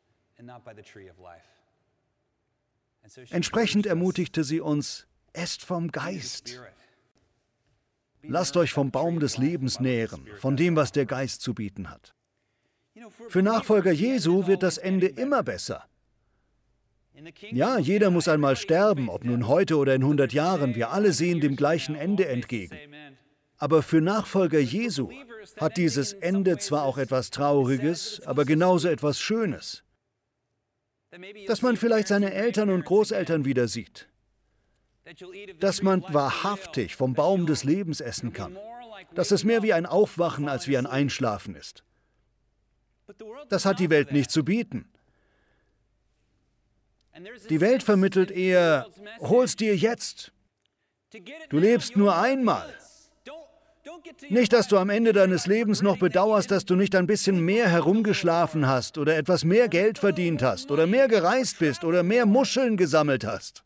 Entsprechend 3.28 3.84
ermutigte 3.84 4.42
sie 4.42 4.62
uns, 4.62 5.06
esst 5.34 5.66
vom 5.66 5.92
Geist. 5.92 6.58
Lasst 8.28 8.56
euch 8.56 8.72
vom 8.72 8.90
Baum 8.90 9.20
des 9.20 9.38
Lebens 9.38 9.80
nähren, 9.80 10.26
von 10.38 10.56
dem, 10.56 10.76
was 10.76 10.92
der 10.92 11.06
Geist 11.06 11.42
zu 11.42 11.54
bieten 11.54 11.90
hat. 11.90 12.14
Für 13.28 13.42
Nachfolger 13.42 13.92
Jesu 13.92 14.46
wird 14.46 14.62
das 14.62 14.78
Ende 14.78 15.06
immer 15.06 15.42
besser. 15.42 15.84
Ja, 17.50 17.78
jeder 17.78 18.10
muss 18.10 18.28
einmal 18.28 18.56
sterben, 18.56 19.08
ob 19.08 19.24
nun 19.24 19.46
heute 19.46 19.76
oder 19.76 19.94
in 19.94 20.02
100 20.02 20.32
Jahren. 20.32 20.74
Wir 20.74 20.90
alle 20.90 21.12
sehen 21.12 21.40
dem 21.40 21.56
gleichen 21.56 21.94
Ende 21.94 22.26
entgegen. 22.26 22.76
Aber 23.56 23.82
für 23.82 24.00
Nachfolger 24.00 24.58
Jesu 24.58 25.10
hat 25.58 25.76
dieses 25.76 26.12
Ende 26.12 26.58
zwar 26.58 26.82
auch 26.82 26.98
etwas 26.98 27.30
Trauriges, 27.30 28.20
aber 28.24 28.44
genauso 28.44 28.88
etwas 28.88 29.20
Schönes. 29.20 29.84
Dass 31.46 31.62
man 31.62 31.76
vielleicht 31.76 32.08
seine 32.08 32.32
Eltern 32.32 32.70
und 32.70 32.84
Großeltern 32.84 33.44
wieder 33.44 33.68
sieht, 33.68 34.08
dass 35.60 35.82
man 35.82 36.02
wahrhaftig 36.08 36.96
vom 36.96 37.14
Baum 37.14 37.46
des 37.46 37.64
Lebens 37.64 38.00
essen 38.00 38.32
kann, 38.32 38.56
dass 39.14 39.30
es 39.30 39.44
mehr 39.44 39.62
wie 39.62 39.72
ein 39.72 39.86
Aufwachen 39.86 40.48
als 40.48 40.66
wie 40.66 40.78
ein 40.78 40.86
Einschlafen 40.86 41.54
ist. 41.54 41.84
Das 43.48 43.66
hat 43.66 43.80
die 43.80 43.90
Welt 43.90 44.12
nicht 44.12 44.30
zu 44.30 44.44
bieten. 44.44 44.88
Die 47.50 47.60
Welt 47.60 47.82
vermittelt 47.82 48.30
eher, 48.30 48.86
hol's 49.20 49.56
dir 49.56 49.76
jetzt. 49.76 50.32
Du 51.48 51.58
lebst 51.58 51.96
nur 51.96 52.16
einmal. 52.16 52.74
Nicht, 54.28 54.52
dass 54.52 54.68
du 54.68 54.78
am 54.78 54.90
Ende 54.90 55.12
deines 55.12 55.46
Lebens 55.46 55.82
noch 55.82 55.98
bedauerst, 55.98 56.50
dass 56.50 56.64
du 56.64 56.74
nicht 56.74 56.94
ein 56.94 57.06
bisschen 57.06 57.40
mehr 57.40 57.68
herumgeschlafen 57.68 58.66
hast 58.66 58.98
oder 58.98 59.16
etwas 59.16 59.44
mehr 59.44 59.68
Geld 59.68 59.98
verdient 59.98 60.42
hast 60.42 60.70
oder 60.70 60.86
mehr 60.86 61.08
gereist 61.08 61.58
bist 61.58 61.84
oder 61.84 62.02
mehr 62.02 62.26
Muscheln 62.26 62.76
gesammelt 62.76 63.24
hast. 63.24 63.63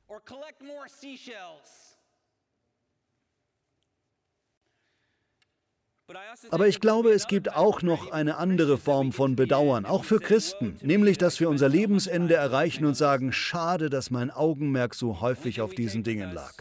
Aber 6.51 6.69
ich 6.69 6.81
glaube, 6.81 7.11
es 7.11 7.27
gibt 7.27 7.55
auch 7.55 7.83
noch 7.83 8.11
eine 8.13 8.37
andere 8.39 8.79
Form 8.79 9.13
von 9.13 9.37
Bedauern, 9.37 9.85
auch 9.85 10.05
für 10.05 10.21
Christen, 10.21 10.79
nämlich, 10.81 11.19
dass 11.19 11.39
wir 11.39 11.51
unser 11.51 11.69
Lebensende 11.69 12.35
erreichen 12.35 12.87
und 12.87 12.95
sagen, 12.95 13.31
schade, 13.31 13.91
dass 13.91 14.11
mein 14.11 14.31
Augenmerk 14.31 14.95
so 14.95 15.21
häufig 15.21 15.61
auf 15.61 15.75
diesen 15.75 16.05
Dingen 16.05 16.33
lag. 16.33 16.55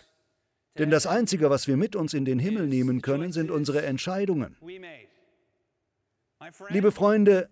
Denn 0.78 0.92
das 0.92 1.08
Einzige, 1.08 1.50
was 1.50 1.68
wir 1.68 1.78
mit 1.78 1.96
uns 1.96 2.14
in 2.14 2.26
den 2.26 2.40
Himmel 2.40 2.68
nehmen 2.68 3.02
können, 3.02 3.32
sind 3.32 3.50
unsere 3.50 3.84
Entscheidungen. 3.84 4.58
Liebe 6.70 6.92
Freunde, 6.92 7.50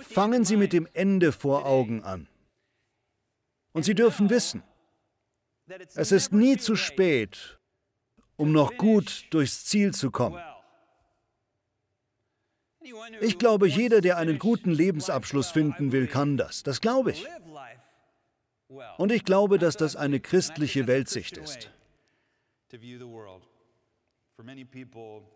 fangen 0.00 0.44
Sie 0.44 0.56
mit 0.56 0.72
dem 0.72 0.88
Ende 0.94 1.32
vor 1.32 1.66
Augen 1.66 2.02
an. 2.02 2.28
Und 3.74 3.84
Sie 3.84 3.94
dürfen 3.94 4.30
wissen, 4.30 4.62
es 5.94 6.12
ist 6.12 6.32
nie 6.32 6.56
zu 6.56 6.76
spät, 6.76 7.58
um 8.36 8.52
noch 8.52 8.76
gut 8.76 9.26
durchs 9.30 9.64
Ziel 9.64 9.92
zu 9.92 10.10
kommen. 10.10 10.40
Ich 13.20 13.38
glaube, 13.38 13.66
jeder, 13.66 14.00
der 14.00 14.18
einen 14.18 14.38
guten 14.38 14.70
Lebensabschluss 14.70 15.50
finden 15.50 15.90
will, 15.90 16.06
kann 16.06 16.36
das. 16.36 16.62
Das 16.62 16.80
glaube 16.80 17.12
ich. 17.12 17.26
Und 18.98 19.10
ich 19.10 19.24
glaube, 19.24 19.58
dass 19.58 19.76
das 19.76 19.96
eine 19.96 20.20
christliche 20.20 20.86
Weltsicht 20.86 21.36
ist. 21.36 21.70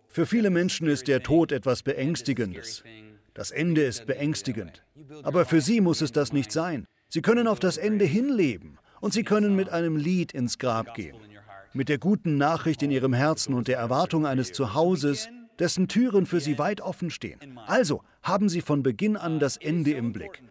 Für 0.09 0.27
viele 0.27 0.51
Menschen 0.51 0.89
ist 0.89 1.09
der 1.09 1.23
Tod 1.23 1.53
etwas 1.53 1.83
Beängstigendes. 1.83 2.85
Das 3.35 3.51
Ende 3.51 3.83
ist 3.83 4.07
beängstigend. 4.07 4.85
Aber 5.23 5.45
für 5.45 5.61
sie 5.61 5.81
muss 5.81 6.03
es 6.03 6.13
das 6.13 6.33
nicht 6.33 6.53
sein. 6.53 6.87
Sie 7.09 7.23
können 7.23 7.47
auf 7.47 7.59
das 7.59 7.77
Ende 7.77 8.05
hinleben 8.05 8.79
und 9.01 9.13
sie 9.13 9.25
können 9.25 9.57
mit 9.57 9.71
einem 9.71 9.97
Lied 9.97 10.33
ins 10.33 10.59
Grab 10.59 10.95
gehen 10.95 11.17
mit 11.73 11.89
der 11.89 11.99
guten 11.99 12.37
Nachricht 12.37 12.83
in 12.83 12.91
ihrem 12.91 13.13
Herzen 13.13 13.55
und 13.55 13.69
der 13.69 13.79
Erwartung 13.79 14.27
eines 14.27 14.53
Zuhauses, 14.53 15.29
dessen 15.59 15.89
Türen 15.89 16.27
für 16.27 16.41
sie 16.41 16.59
weit 16.59 16.81
offen 16.81 17.11
stehen. 17.11 17.59
Also 17.67 18.03
haben 18.23 18.49
sie 18.49 18.61
von 18.61 18.83
Beginn 18.83 19.17
an 19.17 19.39
das 19.39 19.57
Ende 19.57 19.93
im 19.93 20.13
Blick. 20.13 20.43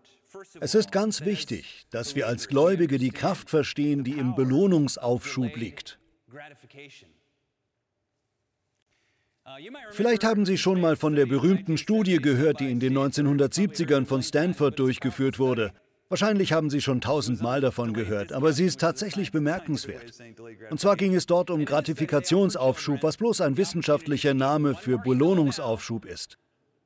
Es 0.60 0.76
ist 0.76 0.92
ganz 0.92 1.26
wichtig, 1.26 1.88
dass 1.90 2.16
wir 2.16 2.28
als 2.28 2.48
Gläubige 2.48 2.98
die 2.98 3.12
Kraft 3.12 3.50
verstehen, 3.50 4.04
die 4.04 4.14
im 4.14 4.36
Belohnungsaufschub 4.36 5.56
liegt. 5.56 6.00
Vielleicht 9.92 10.26
haben 10.26 10.46
Sie 10.46 10.58
schon 10.58 10.82
mal 10.82 10.98
von 10.98 11.16
der 11.16 11.26
berühmten 11.26 11.78
Studie 11.78 12.18
gehört, 12.18 12.60
die 12.60 12.70
in 12.70 12.82
den 12.82 12.98
1970ern 12.98 14.06
von 14.06 14.22
Stanford 14.22 14.78
durchgeführt 14.78 15.40
wurde. 15.40 15.74
Wahrscheinlich 16.10 16.54
haben 16.54 16.70
Sie 16.70 16.80
schon 16.80 17.02
tausendmal 17.02 17.60
davon 17.60 17.94
gehört, 17.94 18.32
aber 18.32 18.54
sie 18.54 18.64
ist 18.64 18.80
tatsächlich 18.80 19.34
bemerkenswert. 19.34 20.14
Und 20.70 20.80
zwar 20.80 20.96
ging 20.96 21.14
es 21.14 21.26
dort 21.26 21.50
um 21.50 21.66
Gratifikationsaufschub, 21.66 23.04
was 23.04 23.18
bloß 23.18 23.42
ein 23.42 23.58
wissenschaftlicher 23.58 24.34
Name 24.34 24.74
für 24.74 25.00
Belohnungsaufschub 25.00 26.06
ist. 26.06 26.38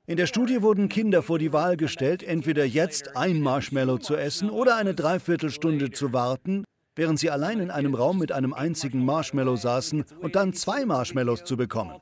In 0.07 0.17
der 0.17 0.25
Studie 0.25 0.63
wurden 0.63 0.89
Kinder 0.89 1.21
vor 1.21 1.37
die 1.37 1.53
Wahl 1.53 1.77
gestellt, 1.77 2.23
entweder 2.23 2.65
jetzt 2.65 3.15
ein 3.15 3.41
Marshmallow 3.41 3.99
zu 3.99 4.15
essen 4.15 4.49
oder 4.49 4.75
eine 4.75 4.95
Dreiviertelstunde 4.95 5.91
zu 5.91 6.13
warten, 6.13 6.63
während 7.01 7.17
sie 7.17 7.31
allein 7.31 7.59
in 7.59 7.71
einem 7.71 7.95
Raum 7.95 8.19
mit 8.19 8.31
einem 8.31 8.53
einzigen 8.53 9.03
Marshmallow 9.03 9.55
saßen 9.55 10.05
und 10.21 10.35
dann 10.35 10.53
zwei 10.53 10.85
Marshmallows 10.85 11.43
zu 11.43 11.57
bekommen. 11.57 11.95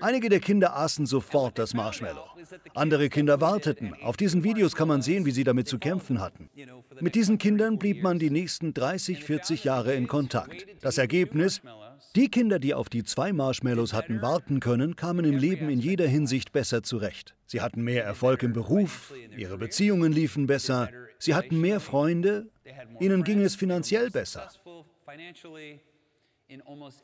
Einige 0.00 0.30
der 0.30 0.40
Kinder 0.40 0.74
aßen 0.74 1.04
sofort 1.04 1.58
das 1.58 1.74
Marshmallow. 1.74 2.24
Andere 2.74 3.10
Kinder 3.10 3.42
warteten. 3.42 3.92
Auf 4.02 4.16
diesen 4.16 4.44
Videos 4.44 4.74
kann 4.74 4.88
man 4.88 5.02
sehen, 5.02 5.26
wie 5.26 5.30
sie 5.32 5.44
damit 5.44 5.68
zu 5.68 5.78
kämpfen 5.78 6.22
hatten. 6.22 6.48
Mit 7.02 7.16
diesen 7.16 7.36
Kindern 7.36 7.76
blieb 7.76 8.02
man 8.02 8.18
die 8.18 8.30
nächsten 8.30 8.72
30, 8.72 9.24
40 9.24 9.64
Jahre 9.64 9.92
in 9.92 10.06
Kontakt. 10.06 10.64
Das 10.80 10.96
Ergebnis? 10.96 11.60
Die 12.14 12.30
Kinder, 12.30 12.58
die 12.58 12.72
auf 12.72 12.88
die 12.88 13.04
zwei 13.04 13.34
Marshmallows 13.34 13.92
hatten 13.92 14.22
warten 14.22 14.60
können, 14.60 14.96
kamen 14.96 15.26
im 15.26 15.36
Leben 15.36 15.68
in 15.68 15.80
jeder 15.80 16.06
Hinsicht 16.06 16.52
besser 16.52 16.82
zurecht. 16.82 17.34
Sie 17.44 17.60
hatten 17.60 17.82
mehr 17.82 18.04
Erfolg 18.04 18.42
im 18.42 18.54
Beruf, 18.54 19.12
ihre 19.36 19.58
Beziehungen 19.58 20.12
liefen 20.12 20.46
besser, 20.46 20.88
sie 21.18 21.34
hatten 21.34 21.60
mehr 21.60 21.80
Freunde, 21.80 22.48
ihnen 23.00 23.24
ging 23.24 23.40
es 23.42 23.54
finanziell 23.54 24.10
besser. 24.10 24.50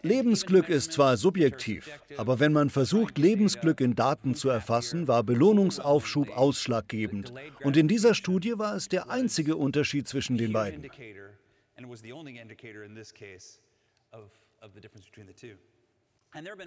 Lebensglück 0.02 0.68
ist 0.68 0.92
zwar 0.92 1.16
subjektiv, 1.16 1.90
aber 2.16 2.38
wenn 2.38 2.52
man 2.52 2.70
versucht, 2.70 3.18
Lebensglück 3.18 3.80
in 3.80 3.96
Daten 3.96 4.34
zu 4.34 4.48
erfassen, 4.48 5.08
war 5.08 5.24
Belohnungsaufschub 5.24 6.30
ausschlaggebend. 6.30 7.32
Und 7.64 7.76
in 7.76 7.88
dieser 7.88 8.14
Studie 8.14 8.56
war 8.56 8.76
es 8.76 8.88
der 8.88 9.10
einzige 9.10 9.56
Unterschied 9.56 10.06
zwischen 10.06 10.36
den 10.38 10.52
beiden. 10.52 10.88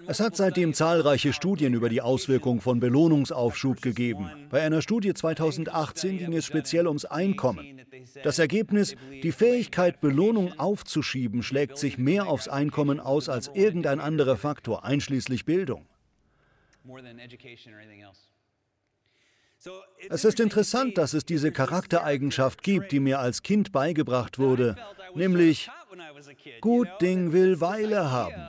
Es 0.06 0.20
hat 0.20 0.36
seitdem 0.36 0.74
zahlreiche 0.74 1.32
Studien 1.32 1.74
über 1.74 1.88
die 1.88 2.00
Auswirkungen 2.00 2.60
von 2.60 2.78
Belohnungsaufschub 2.78 3.82
gegeben. 3.82 4.30
Bei 4.48 4.62
einer 4.62 4.80
Studie 4.80 5.12
2018 5.12 6.18
ging 6.18 6.34
es 6.34 6.46
speziell 6.46 6.86
ums 6.86 7.04
Einkommen. 7.04 7.82
Das 8.22 8.38
Ergebnis, 8.38 8.94
die 9.22 9.32
Fähigkeit, 9.32 10.00
Belohnung 10.00 10.56
aufzuschieben, 10.58 11.42
schlägt 11.42 11.78
sich 11.78 11.98
mehr 11.98 12.28
aufs 12.28 12.46
Einkommen 12.46 13.00
aus 13.00 13.28
als 13.28 13.50
irgendein 13.54 13.98
anderer 13.98 14.36
Faktor, 14.36 14.84
einschließlich 14.84 15.44
Bildung. 15.44 15.86
Es 20.08 20.24
ist 20.24 20.38
interessant, 20.38 20.96
dass 20.96 21.12
es 21.12 21.24
diese 21.24 21.50
Charaktereigenschaft 21.50 22.62
gibt, 22.62 22.92
die 22.92 23.00
mir 23.00 23.18
als 23.18 23.42
Kind 23.42 23.72
beigebracht 23.72 24.38
wurde, 24.38 24.76
nämlich 25.16 25.68
gut 26.60 26.88
Ding 27.00 27.32
will 27.32 27.60
Weile 27.60 28.12
haben. 28.12 28.40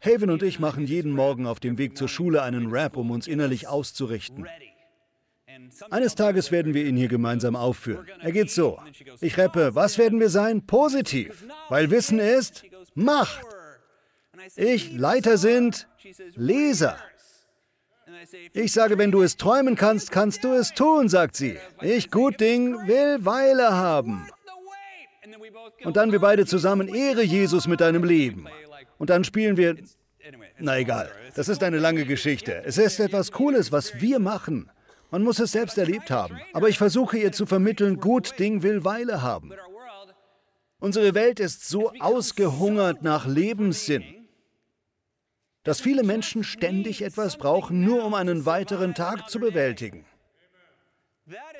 Haven 0.00 0.30
und 0.30 0.42
ich 0.42 0.58
machen 0.58 0.86
jeden 0.86 1.12
Morgen 1.12 1.46
auf 1.46 1.60
dem 1.60 1.78
Weg 1.78 1.96
zur 1.96 2.08
Schule 2.08 2.42
einen 2.42 2.70
Rap, 2.72 2.96
um 2.96 3.12
uns 3.12 3.28
innerlich 3.28 3.68
auszurichten. 3.68 4.46
Eines 5.90 6.14
Tages 6.16 6.50
werden 6.50 6.74
wir 6.74 6.84
ihn 6.84 6.96
hier 6.96 7.08
gemeinsam 7.08 7.54
aufführen. 7.54 8.06
Er 8.20 8.32
geht 8.32 8.50
so. 8.50 8.80
Ich 9.20 9.38
rappe, 9.38 9.74
was 9.74 9.98
werden 9.98 10.18
wir 10.18 10.30
sein? 10.30 10.66
Positiv. 10.66 11.46
Weil 11.68 11.90
Wissen 11.90 12.18
ist 12.18 12.64
Macht. 12.94 13.44
Ich, 14.56 14.92
Leiter 14.92 15.38
sind 15.38 15.86
Leser. 16.34 16.98
Ich 18.52 18.72
sage, 18.72 18.98
wenn 18.98 19.12
du 19.12 19.22
es 19.22 19.36
träumen 19.36 19.76
kannst, 19.76 20.10
kannst 20.10 20.42
du 20.42 20.48
es 20.48 20.74
tun, 20.74 21.08
sagt 21.08 21.36
sie. 21.36 21.58
Ich, 21.80 22.10
gut 22.10 22.40
Ding, 22.40 22.86
will 22.88 23.24
Weile 23.24 23.70
haben. 23.70 24.26
Und 25.84 25.96
dann 25.96 26.12
wir 26.12 26.20
beide 26.20 26.46
zusammen, 26.46 26.88
ehre 26.88 27.22
Jesus 27.22 27.66
mit 27.66 27.80
deinem 27.80 28.04
Leben. 28.04 28.46
Und 28.98 29.10
dann 29.10 29.24
spielen 29.24 29.56
wir... 29.56 29.76
Na 30.58 30.78
egal, 30.78 31.10
das 31.34 31.48
ist 31.48 31.62
eine 31.62 31.78
lange 31.78 32.04
Geschichte. 32.04 32.62
Es 32.64 32.78
ist 32.78 33.00
etwas 33.00 33.32
Cooles, 33.32 33.72
was 33.72 34.00
wir 34.00 34.18
machen. 34.18 34.70
Man 35.10 35.22
muss 35.24 35.40
es 35.40 35.52
selbst 35.52 35.76
erlebt 35.78 36.10
haben. 36.10 36.38
Aber 36.52 36.68
ich 36.68 36.78
versuche 36.78 37.18
ihr 37.18 37.32
zu 37.32 37.46
vermitteln, 37.46 37.98
gut 37.98 38.38
Ding 38.38 38.62
will 38.62 38.84
Weile 38.84 39.22
haben. 39.22 39.52
Unsere 40.78 41.14
Welt 41.14 41.38
ist 41.38 41.68
so 41.68 41.92
ausgehungert 42.00 43.02
nach 43.02 43.26
Lebenssinn, 43.26 44.04
dass 45.64 45.80
viele 45.80 46.02
Menschen 46.02 46.42
ständig 46.42 47.02
etwas 47.02 47.36
brauchen, 47.36 47.84
nur 47.84 48.04
um 48.04 48.14
einen 48.14 48.46
weiteren 48.46 48.94
Tag 48.94 49.30
zu 49.30 49.38
bewältigen. 49.38 50.04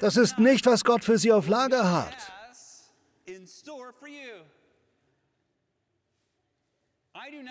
Das 0.01 0.17
ist 0.17 0.39
nicht, 0.39 0.67
was 0.67 0.83
Gott 0.85 1.05
für 1.05 1.19
sie 1.19 1.31
auf 1.31 1.47
Lager 1.47 1.93
hat. 1.93 2.17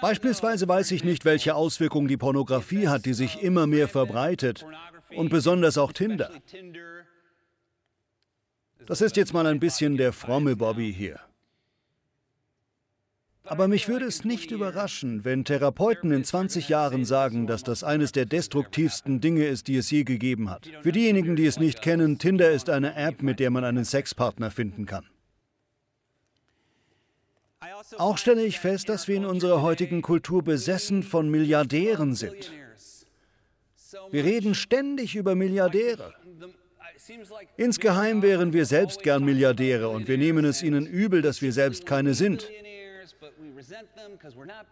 Beispielsweise 0.01 0.67
weiß 0.67 0.91
ich 0.91 1.03
nicht, 1.03 1.23
welche 1.23 1.55
Auswirkungen 1.55 2.07
die 2.07 2.17
Pornografie 2.17 2.87
hat, 2.87 3.05
die 3.05 3.13
sich 3.13 3.43
immer 3.43 3.67
mehr 3.67 3.87
verbreitet 3.87 4.65
und 5.15 5.29
besonders 5.29 5.77
auch 5.77 5.93
Tinder. 5.93 6.31
Das 8.87 9.01
ist 9.01 9.15
jetzt 9.15 9.33
mal 9.33 9.45
ein 9.45 9.59
bisschen 9.59 9.97
der 9.97 10.13
fromme 10.13 10.55
Bobby 10.55 10.93
hier. 10.93 11.19
Aber 13.43 13.67
mich 13.67 13.87
würde 13.87 14.05
es 14.05 14.23
nicht 14.23 14.51
überraschen, 14.51 15.25
wenn 15.25 15.45
Therapeuten 15.45 16.11
in 16.11 16.23
20 16.23 16.69
Jahren 16.69 17.05
sagen, 17.05 17.47
dass 17.47 17.63
das 17.63 17.83
eines 17.83 18.11
der 18.11 18.25
destruktivsten 18.25 19.19
Dinge 19.19 19.45
ist, 19.45 19.67
die 19.67 19.77
es 19.77 19.91
je 19.91 20.03
gegeben 20.03 20.49
hat. 20.49 20.69
Für 20.81 20.91
diejenigen, 20.91 21.35
die 21.35 21.45
es 21.45 21.59
nicht 21.59 21.81
kennen, 21.81 22.17
Tinder 22.17 22.51
ist 22.51 22.69
eine 22.69 22.95
App, 22.95 23.21
mit 23.21 23.39
der 23.39 23.49
man 23.49 23.63
einen 23.63 23.83
Sexpartner 23.83 24.51
finden 24.51 24.85
kann. 24.85 25.05
Auch 27.97 28.17
stelle 28.17 28.43
ich 28.43 28.59
fest, 28.59 28.89
dass 28.89 29.07
wir 29.07 29.15
in 29.15 29.25
unserer 29.25 29.61
heutigen 29.61 30.01
Kultur 30.01 30.43
besessen 30.43 31.03
von 31.03 31.29
Milliardären 31.29 32.15
sind. 32.15 32.51
Wir 34.09 34.23
reden 34.23 34.55
ständig 34.55 35.15
über 35.15 35.35
Milliardäre. 35.35 36.13
Insgeheim 37.57 38.21
wären 38.21 38.53
wir 38.53 38.65
selbst 38.65 39.03
gern 39.03 39.23
Milliardäre 39.23 39.89
und 39.89 40.07
wir 40.07 40.17
nehmen 40.17 40.45
es 40.45 40.63
ihnen 40.63 40.85
übel, 40.85 41.21
dass 41.21 41.41
wir 41.41 41.51
selbst 41.51 41.85
keine 41.85 42.13
sind. 42.13 42.49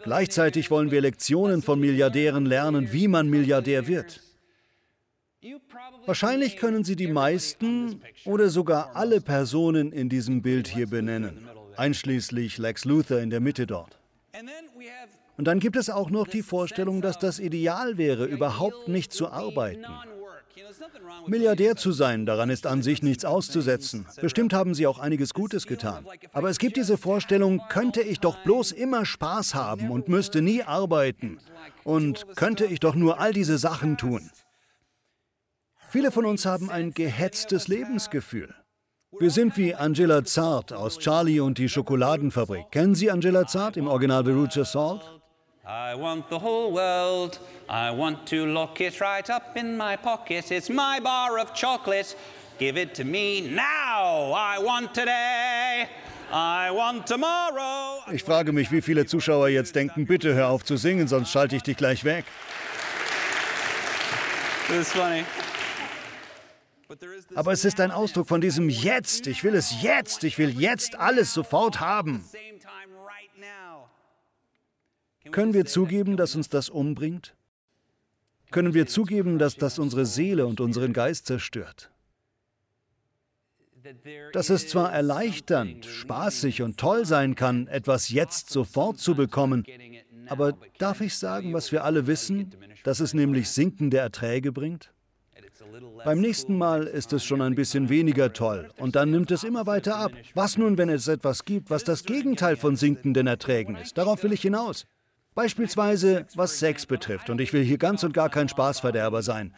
Gleichzeitig 0.04 0.72
wollen 0.72 0.92
wir 0.92 1.02
Lektionen 1.02 1.62
von 1.62 1.80
Milliardären 1.80 2.46
lernen, 2.46 2.92
wie 2.92 3.08
man 3.08 3.30
Milliardär 3.30 3.88
wird. 3.88 4.22
Wahrscheinlich 6.06 6.58
können 6.58 6.84
Sie 6.84 6.96
die 6.96 7.08
meisten 7.08 8.02
oder 8.26 8.50
sogar 8.50 8.96
alle 8.96 9.22
Personen 9.22 9.92
in 9.92 10.10
diesem 10.10 10.42
Bild 10.42 10.68
hier 10.68 10.88
benennen, 10.88 11.48
einschließlich 11.80 12.58
Lex 12.58 12.86
Luthor 12.86 13.20
in 13.20 13.30
der 13.30 13.40
Mitte 13.40 13.66
dort. 13.66 14.00
Und 15.38 15.46
dann 15.46 15.60
gibt 15.60 15.78
es 15.78 15.90
auch 15.90 16.10
noch 16.10 16.28
die 16.28 16.44
Vorstellung, 16.44 17.02
dass 17.02 17.18
das 17.18 17.40
Ideal 17.40 17.98
wäre, 17.98 18.26
überhaupt 18.26 18.90
nicht 18.90 19.14
zu 19.14 19.30
arbeiten. 19.30 19.86
Milliardär 21.28 21.76
zu 21.76 21.92
sein, 21.92 22.26
daran 22.26 22.50
ist 22.50 22.66
an 22.66 22.82
sich 22.82 23.02
nichts 23.02 23.26
auszusetzen. 23.26 24.06
Bestimmt 24.22 24.54
haben 24.54 24.74
sie 24.74 24.88
auch 24.88 25.00
einiges 25.00 25.34
Gutes 25.34 25.66
getan. 25.66 26.06
Aber 26.34 26.50
es 26.50 26.60
gibt 26.60 26.78
diese 26.78 26.98
Vorstellung, 26.98 27.62
könnte 27.70 28.02
ich 28.02 28.20
doch 28.20 28.38
bloß 28.44 28.72
immer 28.72 29.06
Spaß 29.06 29.56
haben 29.56 29.92
und 29.92 30.08
müsste 30.08 30.42
nie 30.42 30.64
arbeiten. 30.64 31.40
Und 31.84 32.26
könnte 32.36 32.66
ich 32.66 32.80
doch 32.80 32.96
nur 32.96 33.20
all 33.20 33.34
diese 33.34 33.58
Sachen 33.58 33.98
tun. 33.98 34.30
Viele 35.90 36.12
von 36.12 36.26
uns 36.26 36.46
haben 36.46 36.70
ein 36.70 36.94
gehetztes 36.94 37.68
Lebensgefühl. 37.68 38.54
Wir 39.18 39.32
sind 39.32 39.58
wie 39.58 39.74
Angela 39.74 40.24
Zart 40.24 40.72
aus 40.72 41.00
Charlie 41.00 41.40
und 41.40 41.58
die 41.58 41.68
Schokoladenfabrik. 41.68 42.70
Kennen 42.72 42.94
Sie 42.94 43.10
Angela 43.10 43.48
Zart 43.48 43.76
im 43.76 43.88
Original 43.88 44.24
Veruca 44.24 44.64
Salt? 44.64 45.02
I 45.66 46.00
want 46.00 46.26
the 46.30 46.40
whole 46.40 46.72
world. 46.72 47.40
I 47.68 47.90
want 47.90 48.26
to 48.30 48.46
lock 48.46 48.80
it 48.80 49.02
right 49.02 49.28
up 49.32 49.58
in 49.58 49.76
my 49.76 49.98
pocket. 49.98 50.52
It's 50.52 50.70
my 50.70 51.00
bar 51.04 51.40
of 51.40 51.54
chocolate. 51.54 52.16
Give 52.60 52.80
it 52.80 52.94
to 52.94 53.04
me 53.04 53.42
now. 53.42 54.32
I 54.32 54.60
want 54.64 54.94
today. 54.94 55.90
I 56.32 56.70
want 56.72 57.08
tomorrow. 57.08 58.04
Ich 58.14 58.24
frage 58.24 58.54
mich, 58.54 58.72
wie 58.72 58.82
viele 58.82 59.08
Zuschauer 59.08 59.50
jetzt 59.50 59.76
denken, 59.76 60.06
bitte 60.06 60.36
hör 60.36 60.50
auf 60.50 60.64
zu 60.64 60.78
singen, 60.78 61.08
sonst 61.08 61.32
schalte 61.32 61.56
ich 61.56 61.64
dich 61.64 61.78
gleich 61.78 62.04
weg. 62.04 62.26
This 64.68 64.88
is 64.88 64.92
funny. 64.94 65.26
Aber 67.36 67.52
es 67.52 67.66
ist 67.66 67.80
ein 67.80 67.92
Ausdruck 67.92 68.28
von 68.28 68.42
diesem 68.42 68.70
Jetzt. 68.70 69.28
Ich 69.28 69.44
will 69.44 69.56
es 69.56 69.82
jetzt. 69.82 70.24
Ich 70.24 70.38
will 70.38 70.60
jetzt 70.60 70.96
alles 70.96 71.34
sofort 71.34 71.80
haben. 71.80 72.24
Können 75.32 75.54
wir 75.54 75.66
zugeben, 75.66 76.18
dass 76.18 76.36
uns 76.36 76.50
das 76.50 76.70
umbringt? 76.70 77.36
Können 78.52 78.74
wir 78.74 78.88
zugeben, 78.88 79.38
dass 79.38 79.56
das 79.56 79.78
unsere 79.78 80.06
Seele 80.06 80.48
und 80.48 80.60
unseren 80.60 80.94
Geist 80.94 81.28
zerstört? 81.28 81.92
Dass 84.34 84.50
es 84.50 84.68
zwar 84.68 84.92
erleichternd, 84.92 85.86
spaßig 85.86 86.64
und 86.64 86.78
toll 86.78 87.06
sein 87.06 87.36
kann, 87.36 87.68
etwas 87.68 88.10
jetzt 88.10 88.50
sofort 88.50 88.98
zu 89.00 89.16
bekommen, 89.16 89.66
aber 90.28 90.54
darf 90.80 91.02
ich 91.02 91.16
sagen, 91.16 91.54
was 91.54 91.72
wir 91.72 91.84
alle 91.84 92.08
wissen, 92.08 92.56
dass 92.84 93.00
es 93.00 93.14
nämlich 93.14 93.50
sinkende 93.50 93.98
Erträge 93.98 94.52
bringt? 94.52 94.92
Beim 96.06 96.22
nächsten 96.22 96.58
Mal 96.58 96.84
ist 96.84 97.14
es 97.14 97.24
schon 97.24 97.42
ein 97.42 97.56
bisschen 97.56 97.90
weniger 97.90 98.34
toll 98.34 98.70
und 98.78 98.96
dann 98.96 99.12
nimmt 99.12 99.32
es 99.32 99.44
immer 99.44 99.66
weiter 99.66 99.98
ab. 99.98 100.12
Was 100.34 100.58
nun, 100.58 100.78
wenn 100.78 100.90
es 100.90 101.08
etwas 101.08 101.46
gibt, 101.46 101.70
was 101.70 101.84
das 101.84 102.04
Gegenteil 102.04 102.56
von 102.56 102.76
sinkenden 102.76 103.28
Erträgen 103.28 103.76
ist? 103.76 103.98
Darauf 103.98 104.24
will 104.24 104.34
ich 104.34 104.42
hinaus. 104.42 104.86
Beispielsweise 105.36 106.26
was 106.36 106.60
Sex 106.60 106.86
betrifft, 106.86 107.30
und 107.30 107.40
ich 107.40 107.54
will 107.54 107.64
hier 107.64 107.78
ganz 107.78 108.04
und 108.04 108.14
gar 108.14 108.30
kein 108.30 108.50
Spaßverderber 108.50 109.22
sein. 109.22 109.54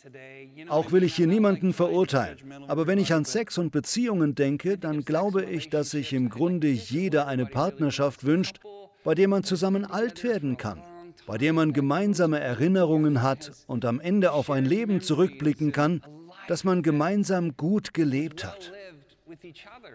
Auch 0.68 0.92
will 0.92 1.04
ich 1.04 1.16
hier 1.16 1.28
niemanden 1.28 1.74
verurteilen. 1.74 2.38
Aber 2.68 2.88
wenn 2.88 3.00
ich 3.00 3.14
an 3.14 3.26
Sex 3.26 3.58
und 3.58 3.72
Beziehungen 3.72 4.36
denke, 4.36 4.78
dann 4.78 5.06
glaube 5.06 5.46
ich, 5.46 5.70
dass 5.70 5.92
sich 5.92 6.14
im 6.14 6.30
Grunde 6.30 6.68
jeder 6.68 7.28
eine 7.28 7.46
Partnerschaft 7.46 8.26
wünscht, 8.26 8.60
bei 9.04 9.16
der 9.16 9.28
man 9.28 9.44
zusammen 9.44 9.86
alt 9.86 10.24
werden 10.24 10.58
kann 10.58 10.84
bei 11.32 11.38
der 11.38 11.54
man 11.54 11.72
gemeinsame 11.72 12.42
Erinnerungen 12.42 13.22
hat 13.22 13.54
und 13.66 13.86
am 13.86 14.02
Ende 14.02 14.34
auf 14.34 14.50
ein 14.50 14.66
Leben 14.66 15.00
zurückblicken 15.00 15.72
kann, 15.72 16.04
das 16.50 16.66
man 16.66 16.84
gemeinsam 16.84 17.56
gut 17.56 17.94
gelebt 17.94 18.44
hat. 18.44 18.74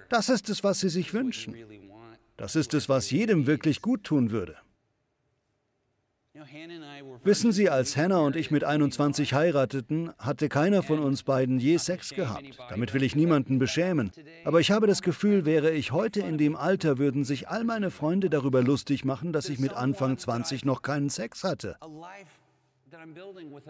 Das 0.08 0.30
ist 0.30 0.48
es, 0.48 0.64
was 0.64 0.80
sie 0.80 0.88
sich 0.88 1.12
wünschen. 1.12 1.54
Das 2.38 2.56
ist 2.56 2.72
es, 2.72 2.88
was 2.88 3.10
jedem 3.10 3.46
wirklich 3.46 3.82
gut 3.82 4.04
tun 4.04 4.30
würde. 4.30 4.56
Wissen 7.24 7.52
Sie, 7.52 7.70
als 7.70 7.96
Hannah 7.96 8.20
und 8.20 8.36
ich 8.36 8.50
mit 8.50 8.64
21 8.64 9.34
heirateten, 9.34 10.12
hatte 10.18 10.48
keiner 10.48 10.82
von 10.82 10.98
uns 11.00 11.22
beiden 11.22 11.58
je 11.58 11.78
Sex 11.78 12.10
gehabt. 12.10 12.44
Damit 12.70 12.94
will 12.94 13.02
ich 13.02 13.16
niemanden 13.16 13.58
beschämen. 13.58 14.12
Aber 14.44 14.60
ich 14.60 14.70
habe 14.70 14.86
das 14.86 15.02
Gefühl, 15.02 15.44
wäre 15.44 15.70
ich 15.72 15.92
heute 15.92 16.20
in 16.20 16.38
dem 16.38 16.56
Alter, 16.56 16.98
würden 16.98 17.24
sich 17.24 17.48
all 17.48 17.64
meine 17.64 17.90
Freunde 17.90 18.30
darüber 18.30 18.62
lustig 18.62 19.04
machen, 19.04 19.32
dass 19.32 19.48
ich 19.48 19.58
mit 19.58 19.72
Anfang 19.72 20.18
20 20.18 20.64
noch 20.64 20.82
keinen 20.82 21.10
Sex 21.10 21.44
hatte. 21.44 21.76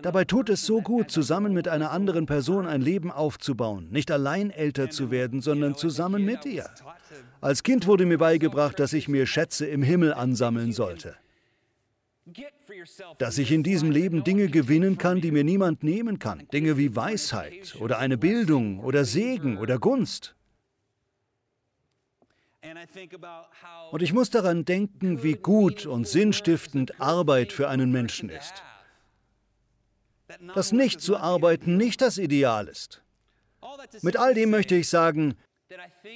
Dabei 0.03 0.25
tut 0.25 0.51
es 0.51 0.65
so 0.65 0.83
gut, 0.83 1.11
zusammen 1.11 1.53
mit 1.53 1.69
einer 1.69 1.91
anderen 1.91 2.27
Person 2.27 2.67
ein 2.67 2.81
Leben 2.81 3.11
aufzubauen, 3.11 3.89
nicht 3.91 4.11
allein 4.11 4.51
älter 4.51 4.91
zu 4.91 5.11
werden, 5.11 5.41
sondern 5.41 5.75
zusammen 5.75 6.25
mit 6.25 6.45
ihr. 6.45 6.67
Als 7.41 7.63
Kind 7.63 7.87
wurde 7.87 8.07
mir 8.07 8.19
beigebracht, 8.19 8.79
dass 8.79 8.93
ich 8.93 9.09
mir 9.09 9.27
Schätze 9.27 9.67
im 9.67 9.83
Himmel 9.83 10.13
ansammeln 10.13 10.73
sollte 10.73 11.17
dass 13.19 13.39
ich 13.39 13.53
in 13.53 13.63
diesem 13.63 13.91
Leben 13.91 14.25
Dinge 14.25 14.49
gewinnen 14.49 14.99
kann, 14.99 15.21
die 15.21 15.31
mir 15.31 15.45
niemand 15.45 15.83
nehmen 15.83 16.19
kann. 16.19 16.47
Dinge 16.49 16.77
wie 16.77 16.97
Weisheit 16.97 17.77
oder 17.81 17.99
eine 17.99 18.19
Bildung 18.19 18.81
oder 18.81 19.05
Segen 19.05 19.59
oder 19.59 19.79
Gunst. 19.79 20.35
Und 23.93 24.03
ich 24.03 24.13
muss 24.13 24.31
daran 24.31 24.65
denken, 24.65 25.23
wie 25.23 25.35
gut 25.35 25.87
und 25.87 26.09
sinnstiftend 26.09 27.01
Arbeit 27.01 27.53
für 27.53 27.69
einen 27.69 27.93
Menschen 27.93 28.29
ist. 28.29 28.63
Dass 30.55 30.73
nicht 30.73 31.01
zu 31.01 31.17
arbeiten 31.17 31.77
nicht 31.77 32.01
das 32.01 32.19
Ideal 32.19 32.67
ist. 32.67 33.03
Mit 34.03 34.17
all 34.17 34.35
dem 34.35 34.51
möchte 34.51 34.75
ich 34.75 34.89
sagen, 34.89 35.37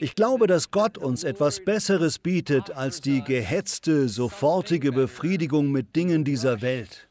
ich 0.00 0.14
glaube, 0.14 0.46
dass 0.46 0.70
Gott 0.70 0.96
uns 0.96 1.24
etwas 1.24 1.64
Besseres 1.64 2.18
bietet 2.18 2.70
als 2.70 3.00
die 3.00 3.22
gehetzte, 3.22 4.08
sofortige 4.08 4.92
Befriedigung 4.92 5.72
mit 5.72 5.96
Dingen 5.96 6.24
dieser 6.24 6.62
Welt. 6.62 7.08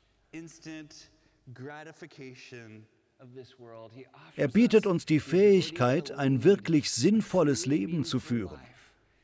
Er 4.35 4.47
bietet 4.47 4.85
uns 4.85 5.05
die 5.05 5.19
Fähigkeit, 5.19 6.11
ein 6.11 6.43
wirklich 6.43 6.91
sinnvolles 6.91 7.65
Leben 7.65 8.05
zu 8.05 8.19
führen, 8.19 8.59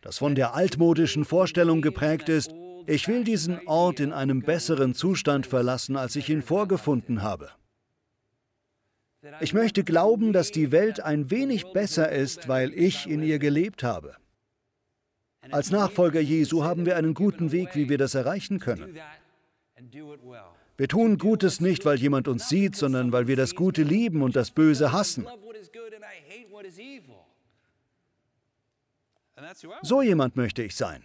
das 0.01 0.17
von 0.17 0.36
der 0.36 0.54
altmodischen 0.54 1.23
Vorstellung 1.23 1.82
geprägt 1.82 2.28
ist, 2.28 2.51
ich 2.88 3.08
will 3.08 3.23
diesen 3.23 3.65
Ort 3.67 3.99
in 3.99 4.13
einem 4.13 4.41
besseren 4.41 4.93
Zustand 4.93 5.47
verlassen, 5.47 5.95
als 5.95 6.15
ich 6.15 6.30
ihn 6.30 6.43
vorgefunden 6.43 7.23
habe. 7.23 7.49
Ich 9.39 9.53
möchte 9.53 9.83
glauben, 9.83 10.33
dass 10.33 10.51
die 10.51 10.71
Welt 10.71 10.99
ein 10.99 11.31
wenig 11.31 11.71
besser 11.73 12.11
ist, 12.11 12.47
weil 12.47 12.73
ich 12.73 13.07
in 13.09 13.23
ihr 13.23 13.39
gelebt 13.39 13.83
habe. 13.83 14.15
Als 15.51 15.71
Nachfolger 15.71 16.19
Jesu 16.19 16.63
haben 16.63 16.85
wir 16.85 16.95
einen 16.97 17.13
guten 17.13 17.51
Weg, 17.51 17.75
wie 17.75 17.89
wir 17.89 17.97
das 17.97 18.15
erreichen 18.15 18.59
können. 18.59 18.97
Wir 20.77 20.88
tun 20.88 21.17
Gutes 21.17 21.61
nicht, 21.61 21.85
weil 21.85 21.99
jemand 21.99 22.27
uns 22.27 22.49
sieht, 22.49 22.75
sondern 22.75 23.11
weil 23.11 23.27
wir 23.27 23.35
das 23.35 23.55
Gute 23.55 23.83
lieben 23.83 24.21
und 24.21 24.35
das 24.35 24.51
Böse 24.51 24.91
hassen. 24.91 25.27
So 29.83 30.01
jemand 30.01 30.35
möchte 30.35 30.63
ich 30.63 30.75
sein. 30.75 31.03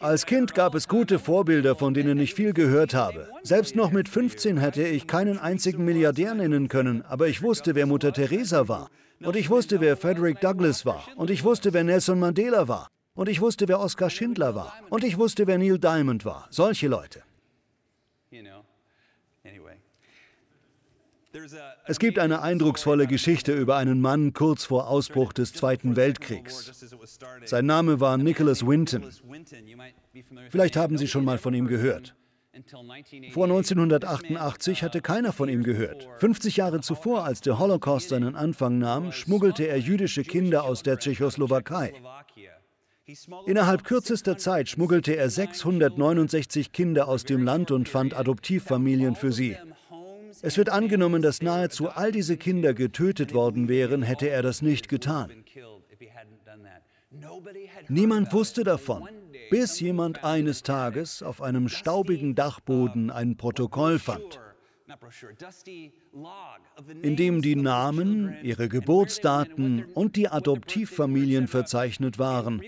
Als 0.00 0.26
Kind 0.26 0.54
gab 0.54 0.74
es 0.74 0.88
gute 0.88 1.20
Vorbilder, 1.20 1.76
von 1.76 1.94
denen 1.94 2.18
ich 2.18 2.34
viel 2.34 2.52
gehört 2.52 2.94
habe. 2.94 3.28
Selbst 3.44 3.76
noch 3.76 3.92
mit 3.92 4.08
15 4.08 4.58
hätte 4.58 4.82
ich 4.82 5.06
keinen 5.06 5.38
einzigen 5.38 5.84
Milliardär 5.84 6.34
nennen 6.34 6.66
können, 6.66 7.02
aber 7.02 7.28
ich 7.28 7.42
wusste, 7.42 7.76
wer 7.76 7.86
Mutter 7.86 8.12
Teresa 8.12 8.66
war. 8.66 8.90
Und 9.20 9.36
ich 9.36 9.50
wusste, 9.50 9.80
wer 9.80 9.96
Frederick 9.96 10.40
Douglass 10.40 10.84
war. 10.84 11.06
Und 11.14 11.30
ich 11.30 11.44
wusste, 11.44 11.72
wer 11.72 11.84
Nelson 11.84 12.18
Mandela 12.18 12.66
war. 12.66 12.88
Und 13.14 13.28
ich 13.28 13.40
wusste, 13.40 13.68
wer 13.68 13.78
Oskar 13.78 14.10
Schindler 14.10 14.56
war. 14.56 14.74
Und 14.90 15.04
ich 15.04 15.16
wusste, 15.16 15.46
wer 15.46 15.58
Neil 15.58 15.78
Diamond 15.78 16.24
war. 16.24 16.48
Solche 16.50 16.88
Leute. 16.88 17.22
Es 21.86 21.98
gibt 21.98 22.18
eine 22.18 22.42
eindrucksvolle 22.42 23.06
Geschichte 23.06 23.52
über 23.52 23.76
einen 23.76 24.00
Mann 24.00 24.32
kurz 24.32 24.64
vor 24.64 24.88
Ausbruch 24.88 25.32
des 25.32 25.52
Zweiten 25.52 25.96
Weltkriegs. 25.96 26.86
Sein 27.44 27.66
Name 27.66 28.00
war 28.00 28.18
Nicholas 28.18 28.66
Winton. 28.66 29.04
Vielleicht 30.50 30.76
haben 30.76 30.98
Sie 30.98 31.08
schon 31.08 31.24
mal 31.24 31.38
von 31.38 31.54
ihm 31.54 31.66
gehört. 31.66 32.14
Vor 33.32 33.44
1988 33.44 34.82
hatte 34.82 35.00
keiner 35.00 35.32
von 35.32 35.48
ihm 35.48 35.62
gehört. 35.62 36.06
50 36.18 36.58
Jahre 36.58 36.80
zuvor, 36.82 37.24
als 37.24 37.40
der 37.40 37.58
Holocaust 37.58 38.10
seinen 38.10 38.36
Anfang 38.36 38.78
nahm, 38.78 39.10
schmuggelte 39.10 39.66
er 39.66 39.78
jüdische 39.78 40.22
Kinder 40.22 40.64
aus 40.64 40.82
der 40.82 40.98
Tschechoslowakei. 40.98 41.94
Innerhalb 43.46 43.84
kürzester 43.84 44.36
Zeit 44.36 44.68
schmuggelte 44.68 45.16
er 45.16 45.30
669 45.30 46.72
Kinder 46.72 47.08
aus 47.08 47.24
dem 47.24 47.42
Land 47.42 47.70
und 47.70 47.88
fand 47.88 48.14
Adoptivfamilien 48.14 49.16
für 49.16 49.32
sie. 49.32 49.56
Es 50.42 50.58
wird 50.58 50.70
angenommen, 50.70 51.22
dass 51.22 51.40
nahezu 51.40 51.88
all 51.88 52.10
diese 52.10 52.36
Kinder 52.36 52.74
getötet 52.74 53.32
worden 53.32 53.68
wären, 53.68 54.02
hätte 54.02 54.28
er 54.28 54.42
das 54.42 54.60
nicht 54.60 54.88
getan. 54.88 55.30
Niemand 57.88 58.32
wusste 58.32 58.64
davon, 58.64 59.08
bis 59.50 59.78
jemand 59.78 60.24
eines 60.24 60.62
Tages 60.62 61.22
auf 61.22 61.40
einem 61.40 61.68
staubigen 61.68 62.34
Dachboden 62.34 63.10
ein 63.10 63.36
Protokoll 63.36 63.98
fand 63.98 64.40
in 67.02 67.16
dem 67.16 67.42
die 67.42 67.56
Namen, 67.56 68.36
ihre 68.42 68.68
Geburtsdaten 68.68 69.84
und 69.94 70.16
die 70.16 70.28
Adoptivfamilien 70.28 71.48
verzeichnet 71.48 72.18
waren. 72.18 72.62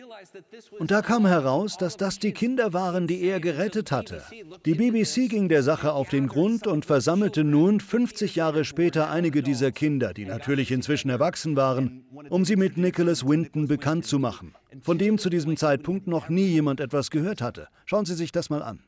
Und 0.79 0.91
da 0.91 1.03
kam 1.03 1.27
heraus, 1.27 1.77
dass 1.77 1.97
das 1.97 2.19
die 2.19 2.33
Kinder 2.33 2.73
waren, 2.73 3.07
die 3.07 3.23
er 3.23 3.41
gerettet 3.41 3.93
hatte. 3.93 4.23
Die 4.65 4.75
BBC 4.75 5.29
ging 5.29 5.49
der 5.49 5.63
Sache 5.63 5.93
auf 5.93 6.09
den 6.09 6.27
Grund 6.27 6.67
und 6.67 6.85
versammelte 6.85 7.45
nun 7.45 7.81
50 7.81 8.37
Jahre 8.37 8.65
später 8.65 9.11
einige 9.11 9.43
dieser 9.43 9.73
Kinder, 9.73 10.15
die 10.15 10.25
natürlich 10.25 10.71
inzwischen 10.71 11.11
erwachsen 11.11 11.57
waren, 11.57 12.05
um 12.31 12.45
sie 12.45 12.57
mit 12.57 12.77
Nicholas 12.77 13.27
Winton. 13.27 13.69
Bekannt 13.69 14.07
zu 14.07 14.19
machen, 14.19 14.55
von 14.83 14.99
dem 14.99 15.19
zu 15.19 15.31
diesem 15.31 15.57
Zeitpunkt 15.57 16.07
noch 16.07 16.29
nie 16.29 16.47
jemand 16.47 16.81
etwas 16.81 17.11
gehört 17.11 17.41
hatte. 17.41 17.69
Schauen 17.87 18.05
Sie 18.05 18.15
sich 18.15 18.33
das 18.33 18.51
mal 18.51 18.63
an. 18.63 18.83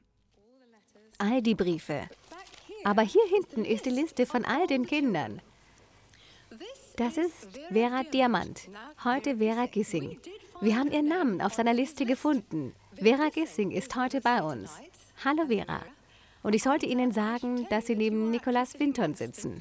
All 1.19 1.41
die 1.41 1.55
Briefe, 1.55 2.03
aber 2.87 3.03
hier 3.03 3.27
hinten 3.27 3.65
ist 3.65 3.85
die 3.85 3.91
Liste 3.91 4.27
von 4.27 4.45
all 4.45 4.69
den 4.69 4.87
Kindern. 4.87 5.43
Das 6.97 7.17
ist 7.17 7.49
Vera 7.69 8.05
Diamant, 8.05 8.69
heute 9.03 9.39
Vera 9.39 9.67
Gissing. 9.67 10.21
Wir 10.61 10.77
haben 10.79 10.93
ihren 10.93 11.09
Namen 11.09 11.43
auf 11.43 11.53
seiner 11.53 11.75
Liste 11.75 12.07
gefunden. 12.07 12.77
Vera 12.95 13.31
Gissing 13.31 13.73
ist 13.73 13.97
heute 13.97 14.21
bei 14.21 14.41
uns. 14.41 14.71
Hallo 15.25 15.49
Vera. 15.49 15.81
Und 16.45 16.55
ich 16.55 16.63
sollte 16.63 16.87
Ihnen 16.87 17.11
sagen, 17.11 17.67
dass 17.71 17.87
Sie 17.87 17.97
neben 17.97 18.31
Nicholas 18.31 18.79
Winton 18.79 19.15
sitzen. 19.15 19.61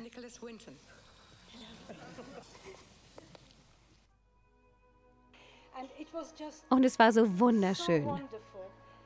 Und 6.69 6.83
es 6.85 6.99
war 6.99 7.11
so 7.11 7.39
wunderschön. 7.39 8.07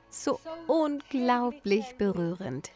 So 0.10 0.42
unglaublich 0.68 1.96
berührend. 1.98 2.70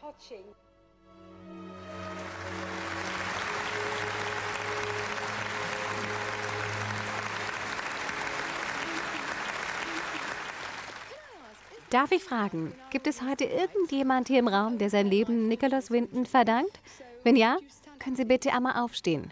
Darf 11.90 12.10
ich 12.12 12.24
fragen, 12.24 12.72
gibt 12.90 13.06
es 13.06 13.22
heute 13.22 13.44
irgendjemand 13.44 14.28
hier 14.28 14.40
im 14.40 14.48
Raum, 14.48 14.78
der 14.78 14.90
sein 14.90 15.06
Leben 15.06 15.48
Nicholas 15.48 15.90
Winton 15.90 16.26
verdankt? 16.26 16.80
Wenn 17.22 17.36
ja, 17.36 17.58
können 17.98 18.16
Sie 18.16 18.24
bitte 18.24 18.52
einmal 18.52 18.82
aufstehen. 18.82 19.30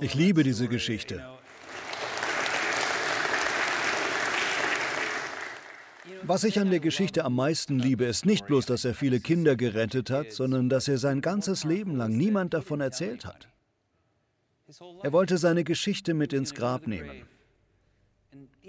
Ich 0.00 0.14
liebe 0.14 0.42
diese 0.42 0.68
Geschichte. 0.68 1.22
Was 6.22 6.44
ich 6.44 6.58
an 6.58 6.70
der 6.70 6.80
Geschichte 6.80 7.24
am 7.24 7.34
meisten 7.34 7.78
liebe, 7.78 8.04
ist 8.04 8.26
nicht 8.26 8.46
bloß, 8.46 8.66
dass 8.66 8.84
er 8.84 8.94
viele 8.94 9.20
Kinder 9.20 9.56
gerettet 9.56 10.10
hat, 10.10 10.32
sondern 10.32 10.68
dass 10.68 10.88
er 10.88 10.98
sein 10.98 11.20
ganzes 11.20 11.64
Leben 11.64 11.96
lang 11.96 12.16
niemand 12.16 12.54
davon 12.54 12.80
erzählt 12.80 13.24
hat. 13.24 13.48
Er 15.02 15.12
wollte 15.12 15.38
seine 15.38 15.64
Geschichte 15.64 16.14
mit 16.14 16.32
ins 16.32 16.54
Grab 16.54 16.86
nehmen. 16.86 17.26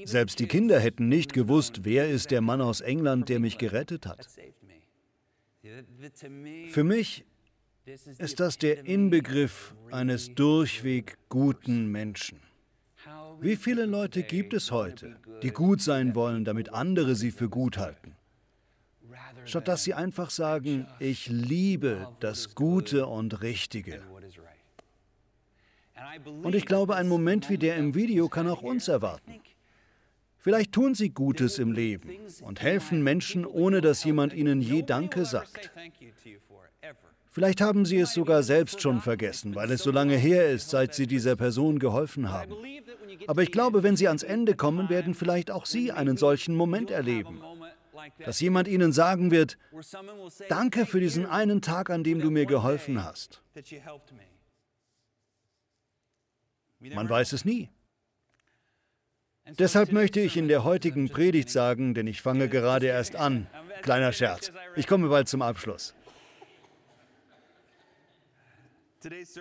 Selbst 0.03 0.39
die 0.39 0.47
Kinder 0.47 0.79
hätten 0.79 1.07
nicht 1.07 1.33
gewusst, 1.33 1.83
wer 1.83 2.09
ist 2.09 2.31
der 2.31 2.41
Mann 2.41 2.61
aus 2.61 2.81
England, 2.81 3.29
der 3.29 3.39
mich 3.39 3.57
gerettet 3.57 4.05
hat. 4.05 4.27
Für 6.71 6.83
mich 6.83 7.25
ist 8.19 8.39
das 8.39 8.57
der 8.57 8.85
Inbegriff 8.85 9.75
eines 9.91 10.33
durchweg 10.33 11.17
guten 11.29 11.87
Menschen. 11.87 12.39
Wie 13.39 13.55
viele 13.55 13.85
Leute 13.85 14.23
gibt 14.23 14.53
es 14.53 14.71
heute, 14.71 15.17
die 15.41 15.49
gut 15.49 15.81
sein 15.81 16.15
wollen, 16.15 16.45
damit 16.45 16.71
andere 16.73 17.15
sie 17.15 17.31
für 17.31 17.49
gut 17.49 17.77
halten? 17.77 18.15
Statt 19.45 19.67
dass 19.67 19.83
sie 19.83 19.93
einfach 19.93 20.29
sagen, 20.29 20.87
ich 20.99 21.27
liebe 21.27 22.07
das 22.19 22.55
Gute 22.55 23.07
und 23.07 23.41
Richtige. 23.41 24.01
Und 26.43 26.55
ich 26.55 26.65
glaube, 26.65 26.95
ein 26.95 27.07
Moment 27.07 27.49
wie 27.49 27.57
der 27.57 27.77
im 27.77 27.95
Video 27.95 28.29
kann 28.29 28.47
auch 28.47 28.61
uns 28.61 28.87
erwarten. 28.87 29.41
Vielleicht 30.37 30.71
tun 30.71 30.95
sie 30.95 31.09
Gutes 31.09 31.59
im 31.59 31.71
Leben 31.71 32.09
und 32.41 32.61
helfen 32.61 33.03
Menschen, 33.03 33.45
ohne 33.45 33.81
dass 33.81 34.03
jemand 34.03 34.33
ihnen 34.33 34.61
je 34.61 34.81
Danke 34.81 35.25
sagt. 35.25 35.71
Vielleicht 37.33 37.61
haben 37.61 37.85
Sie 37.85 37.97
es 37.97 38.13
sogar 38.13 38.43
selbst 38.43 38.81
schon 38.81 38.99
vergessen, 38.99 39.55
weil 39.55 39.71
es 39.71 39.83
so 39.83 39.91
lange 39.91 40.17
her 40.17 40.49
ist, 40.49 40.69
seit 40.69 40.93
Sie 40.93 41.07
dieser 41.07 41.37
Person 41.37 41.79
geholfen 41.79 42.29
haben. 42.29 42.53
Aber 43.27 43.41
ich 43.41 43.53
glaube, 43.53 43.83
wenn 43.83 43.95
Sie 43.95 44.09
ans 44.09 44.23
Ende 44.23 44.53
kommen, 44.53 44.89
werden 44.89 45.15
vielleicht 45.15 45.49
auch 45.49 45.65
Sie 45.65 45.93
einen 45.93 46.17
solchen 46.17 46.55
Moment 46.55 46.91
erleben. 46.91 47.41
Dass 48.25 48.41
jemand 48.41 48.67
Ihnen 48.67 48.91
sagen 48.91 49.31
wird, 49.31 49.57
danke 50.49 50.85
für 50.85 50.99
diesen 50.99 51.25
einen 51.25 51.61
Tag, 51.61 51.89
an 51.89 52.03
dem 52.03 52.19
du 52.19 52.31
mir 52.31 52.45
geholfen 52.45 53.01
hast. 53.01 53.41
Man 56.79 57.09
weiß 57.09 57.31
es 57.31 57.45
nie. 57.45 57.69
Deshalb 59.57 59.93
möchte 59.93 60.19
ich 60.19 60.35
in 60.35 60.49
der 60.49 60.65
heutigen 60.65 61.09
Predigt 61.09 61.49
sagen, 61.49 61.93
denn 61.93 62.07
ich 62.07 62.21
fange 62.21 62.49
gerade 62.49 62.87
erst 62.87 63.15
an. 63.15 63.47
Kleiner 63.81 64.11
Scherz. 64.11 64.51
Ich 64.75 64.85
komme 64.85 65.07
bald 65.07 65.29
zum 65.29 65.41
Abschluss. 65.41 65.95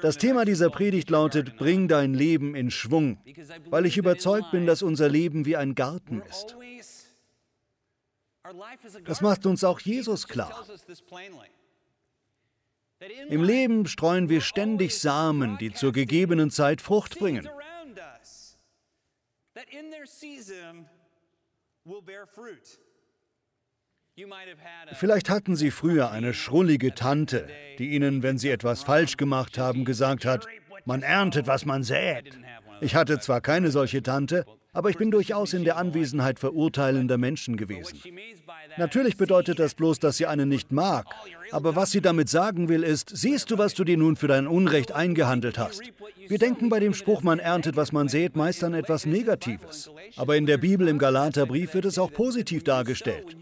Das 0.00 0.16
Thema 0.16 0.44
dieser 0.44 0.70
Predigt 0.70 1.10
lautet, 1.10 1.56
bring 1.56 1.88
dein 1.88 2.14
Leben 2.14 2.54
in 2.54 2.70
Schwung, 2.70 3.18
weil 3.66 3.86
ich 3.86 3.96
überzeugt 3.96 4.50
bin, 4.50 4.66
dass 4.66 4.82
unser 4.82 5.08
Leben 5.08 5.44
wie 5.44 5.56
ein 5.56 5.74
Garten 5.74 6.22
ist. 6.22 6.56
Das 9.04 9.20
macht 9.20 9.46
uns 9.46 9.64
auch 9.64 9.80
Jesus 9.80 10.26
klar. 10.26 10.66
Im 13.28 13.42
Leben 13.42 13.86
streuen 13.86 14.28
wir 14.28 14.40
ständig 14.40 14.98
Samen, 14.98 15.56
die 15.58 15.72
zur 15.72 15.92
gegebenen 15.92 16.50
Zeit 16.50 16.80
Frucht 16.80 17.18
bringen. 17.18 17.48
Vielleicht 24.94 25.30
hatten 25.30 25.56
Sie 25.56 25.70
früher 25.70 26.10
eine 26.10 26.34
schrullige 26.34 26.94
Tante, 26.94 27.46
die 27.78 27.90
Ihnen, 27.90 28.22
wenn 28.22 28.38
Sie 28.38 28.50
etwas 28.50 28.82
falsch 28.82 29.16
gemacht 29.16 29.58
haben, 29.58 29.84
gesagt 29.84 30.24
hat, 30.24 30.46
man 30.84 31.02
erntet, 31.02 31.46
was 31.46 31.64
man 31.64 31.82
sät. 31.82 32.38
Ich 32.80 32.94
hatte 32.94 33.18
zwar 33.20 33.40
keine 33.40 33.70
solche 33.70 34.02
Tante, 34.02 34.44
aber 34.72 34.90
ich 34.90 34.96
bin 34.96 35.10
durchaus 35.10 35.52
in 35.52 35.64
der 35.64 35.76
Anwesenheit 35.76 36.38
verurteilender 36.38 37.18
Menschen 37.18 37.56
gewesen. 37.56 38.00
Natürlich 38.78 39.16
bedeutet 39.16 39.58
das 39.58 39.74
bloß, 39.74 39.98
dass 39.98 40.16
sie 40.16 40.26
einen 40.26 40.48
nicht 40.48 40.70
mag. 40.70 41.06
Aber 41.50 41.74
was 41.74 41.90
sie 41.90 42.00
damit 42.00 42.28
sagen 42.28 42.68
will, 42.68 42.84
ist, 42.84 43.10
siehst 43.12 43.50
du, 43.50 43.58
was 43.58 43.74
du 43.74 43.84
dir 43.84 43.96
nun 43.96 44.14
für 44.16 44.28
dein 44.28 44.46
Unrecht 44.46 44.92
eingehandelt 44.92 45.58
hast? 45.58 45.82
Wir 46.28 46.38
denken 46.38 46.68
bei 46.68 46.78
dem 46.78 46.94
Spruch, 46.94 47.22
man 47.22 47.40
erntet, 47.40 47.76
was 47.76 47.90
man 47.92 48.08
sät, 48.08 48.36
meist 48.36 48.62
an 48.62 48.74
etwas 48.74 49.06
Negatives. 49.06 49.90
Aber 50.16 50.36
in 50.36 50.46
der 50.46 50.58
Bibel 50.58 50.86
im 50.86 50.98
Galaterbrief 50.98 51.74
wird 51.74 51.84
es 51.84 51.98
auch 51.98 52.12
positiv 52.12 52.62
dargestellt. 52.62 53.36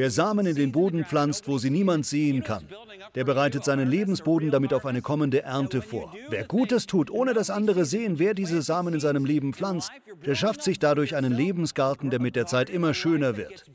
Wer 0.00 0.10
Samen 0.10 0.46
in 0.46 0.56
den 0.56 0.72
Boden 0.72 1.04
pflanzt, 1.04 1.46
wo 1.46 1.58
sie 1.58 1.68
niemand 1.68 2.06
sehen 2.06 2.42
kann, 2.42 2.66
der 3.14 3.24
bereitet 3.24 3.66
seinen 3.66 3.86
Lebensboden 3.86 4.50
damit 4.50 4.72
auf 4.72 4.86
eine 4.86 5.02
kommende 5.02 5.42
Ernte 5.42 5.82
vor. 5.82 6.14
Wer 6.30 6.44
Gutes 6.44 6.86
tut, 6.86 7.10
ohne 7.10 7.34
dass 7.34 7.50
andere 7.50 7.84
sehen, 7.84 8.18
wer 8.18 8.32
diese 8.32 8.62
Samen 8.62 8.94
in 8.94 9.00
seinem 9.00 9.26
Leben 9.26 9.52
pflanzt, 9.52 9.90
der 10.24 10.34
schafft 10.36 10.62
sich 10.62 10.78
dadurch 10.78 11.16
einen 11.16 11.34
Lebensgarten, 11.34 12.08
der 12.08 12.18
mit 12.18 12.34
der 12.34 12.46
Zeit 12.46 12.70
immer 12.70 12.94
schöner 12.94 13.36
wird. 13.36 13.70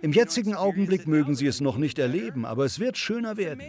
Im 0.00 0.12
jetzigen 0.12 0.54
Augenblick 0.54 1.06
mögen 1.06 1.34
Sie 1.34 1.46
es 1.46 1.60
noch 1.60 1.76
nicht 1.76 1.98
erleben, 1.98 2.46
aber 2.46 2.64
es 2.64 2.80
wird 2.80 2.96
schöner 2.96 3.36
werden. 3.36 3.62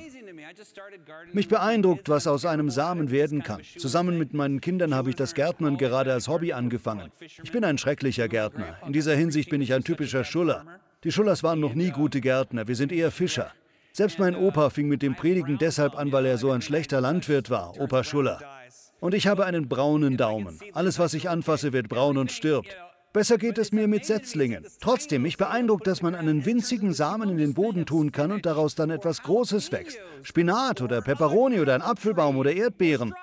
Mich 1.33 1.49
beeindruckt, 1.49 2.07
was 2.07 2.27
aus 2.27 2.45
einem 2.45 2.69
Samen 2.69 3.11
werden 3.11 3.43
kann. 3.43 3.59
Zusammen 3.77 4.17
mit 4.17 4.33
meinen 4.33 4.61
Kindern 4.61 4.95
habe 4.95 5.09
ich 5.09 5.17
das 5.17 5.33
Gärtnern 5.33 5.77
gerade 5.77 6.13
als 6.13 6.29
Hobby 6.29 6.53
angefangen. 6.53 7.11
Ich 7.43 7.51
bin 7.51 7.65
ein 7.65 7.77
schrecklicher 7.77 8.29
Gärtner. 8.29 8.77
In 8.87 8.93
dieser 8.93 9.15
Hinsicht 9.15 9.49
bin 9.49 9.59
ich 9.59 9.73
ein 9.73 9.83
typischer 9.83 10.23
Schuller. 10.23 10.63
Die 11.05 11.13
Schullers 11.13 11.43
waren 11.43 11.61
noch 11.61 11.75
nie 11.75 11.91
gute 11.91 12.19
Gärtner, 12.19 12.67
wir 12.67 12.75
sind 12.75 12.91
eher 12.91 13.09
Fischer. 13.09 13.53
Selbst 13.93 14.19
mein 14.19 14.35
Opa 14.35 14.69
fing 14.69 14.89
mit 14.89 15.01
dem 15.01 15.15
Predigen 15.15 15.57
deshalb 15.57 15.97
an, 15.97 16.11
weil 16.11 16.25
er 16.25 16.37
so 16.37 16.51
ein 16.51 16.61
schlechter 16.61 16.99
Landwirt 16.99 17.49
war, 17.49 17.79
Opa 17.79 18.03
Schuller. 18.03 18.41
Und 18.99 19.13
ich 19.13 19.25
habe 19.25 19.45
einen 19.45 19.69
braunen 19.69 20.17
Daumen. 20.17 20.59
Alles, 20.73 20.99
was 20.99 21.13
ich 21.13 21.29
anfasse, 21.29 21.71
wird 21.71 21.87
braun 21.87 22.17
und 22.17 22.33
stirbt. 22.33 22.75
Besser 23.13 23.37
geht 23.37 23.57
es 23.57 23.71
mir 23.71 23.87
mit 23.87 24.05
Setzlingen. 24.05 24.65
Trotzdem, 24.81 25.21
mich 25.21 25.37
beeindruckt, 25.37 25.87
dass 25.87 26.01
man 26.01 26.15
einen 26.15 26.45
winzigen 26.45 26.93
Samen 26.93 27.29
in 27.29 27.37
den 27.37 27.53
Boden 27.53 27.85
tun 27.85 28.11
kann 28.11 28.33
und 28.33 28.45
daraus 28.45 28.75
dann 28.75 28.89
etwas 28.89 29.23
Großes 29.23 29.71
wächst. 29.71 29.99
Spinat 30.23 30.81
oder 30.81 31.01
Peperoni 31.01 31.61
oder 31.61 31.75
ein 31.75 31.81
Apfelbaum 31.81 32.35
oder 32.35 32.51
Erdbeeren. 32.51 33.13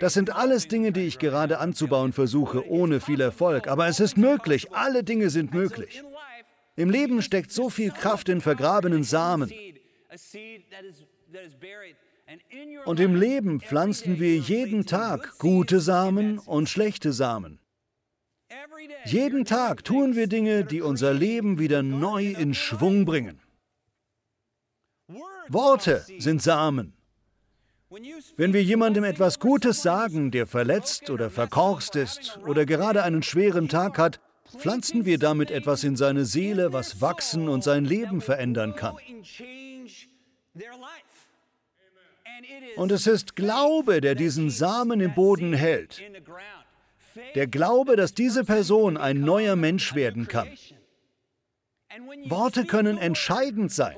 Das 0.00 0.14
sind 0.14 0.34
alles 0.34 0.68
Dinge, 0.68 0.90
die 0.90 1.02
ich 1.02 1.18
gerade 1.18 1.58
anzubauen 1.58 2.14
versuche, 2.14 2.66
ohne 2.66 2.98
viel 2.98 3.20
Erfolg. 3.20 3.68
Aber 3.68 3.88
es 3.88 4.00
ist 4.00 4.16
möglich. 4.16 4.74
Alle 4.74 5.04
Dinge 5.04 5.28
sind 5.28 5.52
möglich. 5.52 6.02
Im 6.76 6.90
Leben 6.90 7.22
steckt 7.22 7.50
so 7.52 7.70
viel 7.70 7.90
Kraft 7.90 8.28
in 8.28 8.40
vergrabenen 8.40 9.02
Samen. 9.02 9.50
Und 12.84 13.00
im 13.00 13.14
Leben 13.14 13.60
pflanzen 13.60 14.20
wir 14.20 14.36
jeden 14.36 14.84
Tag 14.86 15.38
gute 15.38 15.80
Samen 15.80 16.38
und 16.38 16.68
schlechte 16.68 17.12
Samen. 17.12 17.58
Jeden 19.04 19.44
Tag 19.44 19.84
tun 19.84 20.14
wir 20.14 20.26
Dinge, 20.26 20.64
die 20.64 20.82
unser 20.82 21.14
Leben 21.14 21.58
wieder 21.58 21.82
neu 21.82 22.26
in 22.26 22.54
Schwung 22.54 23.04
bringen. 23.04 23.40
Worte 25.48 26.04
sind 26.18 26.42
Samen. 26.42 26.92
Wenn 28.36 28.52
wir 28.52 28.62
jemandem 28.62 29.04
etwas 29.04 29.38
Gutes 29.38 29.80
sagen, 29.80 30.30
der 30.30 30.46
verletzt 30.46 31.08
oder 31.08 31.30
verkorkst 31.30 31.96
ist 31.96 32.38
oder 32.46 32.66
gerade 32.66 33.04
einen 33.04 33.22
schweren 33.22 33.68
Tag 33.68 33.98
hat, 33.98 34.20
pflanzen 34.58 35.04
wir 35.04 35.18
damit 35.18 35.50
etwas 35.50 35.84
in 35.84 35.96
seine 35.96 36.24
Seele, 36.24 36.72
was 36.72 37.00
wachsen 37.00 37.48
und 37.48 37.64
sein 37.64 37.84
Leben 37.84 38.20
verändern 38.20 38.74
kann. 38.74 38.96
Und 42.76 42.92
es 42.92 43.06
ist 43.06 43.36
Glaube, 43.36 44.00
der 44.00 44.14
diesen 44.14 44.50
Samen 44.50 45.00
im 45.00 45.14
Boden 45.14 45.52
hält. 45.52 46.02
Der 47.34 47.46
Glaube, 47.46 47.96
dass 47.96 48.14
diese 48.14 48.44
Person 48.44 48.96
ein 48.96 49.20
neuer 49.20 49.56
Mensch 49.56 49.94
werden 49.94 50.28
kann. 50.28 50.48
Worte 52.26 52.64
können 52.66 52.98
entscheidend 52.98 53.72
sein. 53.72 53.96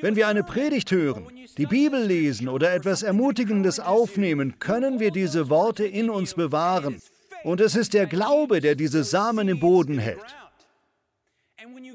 Wenn 0.00 0.16
wir 0.16 0.28
eine 0.28 0.44
Predigt 0.44 0.90
hören, 0.90 1.26
die 1.56 1.66
Bibel 1.66 2.02
lesen 2.02 2.48
oder 2.48 2.74
etwas 2.74 3.02
Ermutigendes 3.02 3.80
aufnehmen, 3.80 4.58
können 4.58 5.00
wir 5.00 5.10
diese 5.10 5.48
Worte 5.48 5.86
in 5.86 6.10
uns 6.10 6.34
bewahren. 6.34 7.00
Und 7.46 7.60
es 7.60 7.76
ist 7.76 7.94
der 7.94 8.06
Glaube, 8.06 8.60
der 8.60 8.74
diese 8.74 9.04
Samen 9.04 9.46
im 9.46 9.60
Boden 9.60 9.98
hält. 10.00 10.34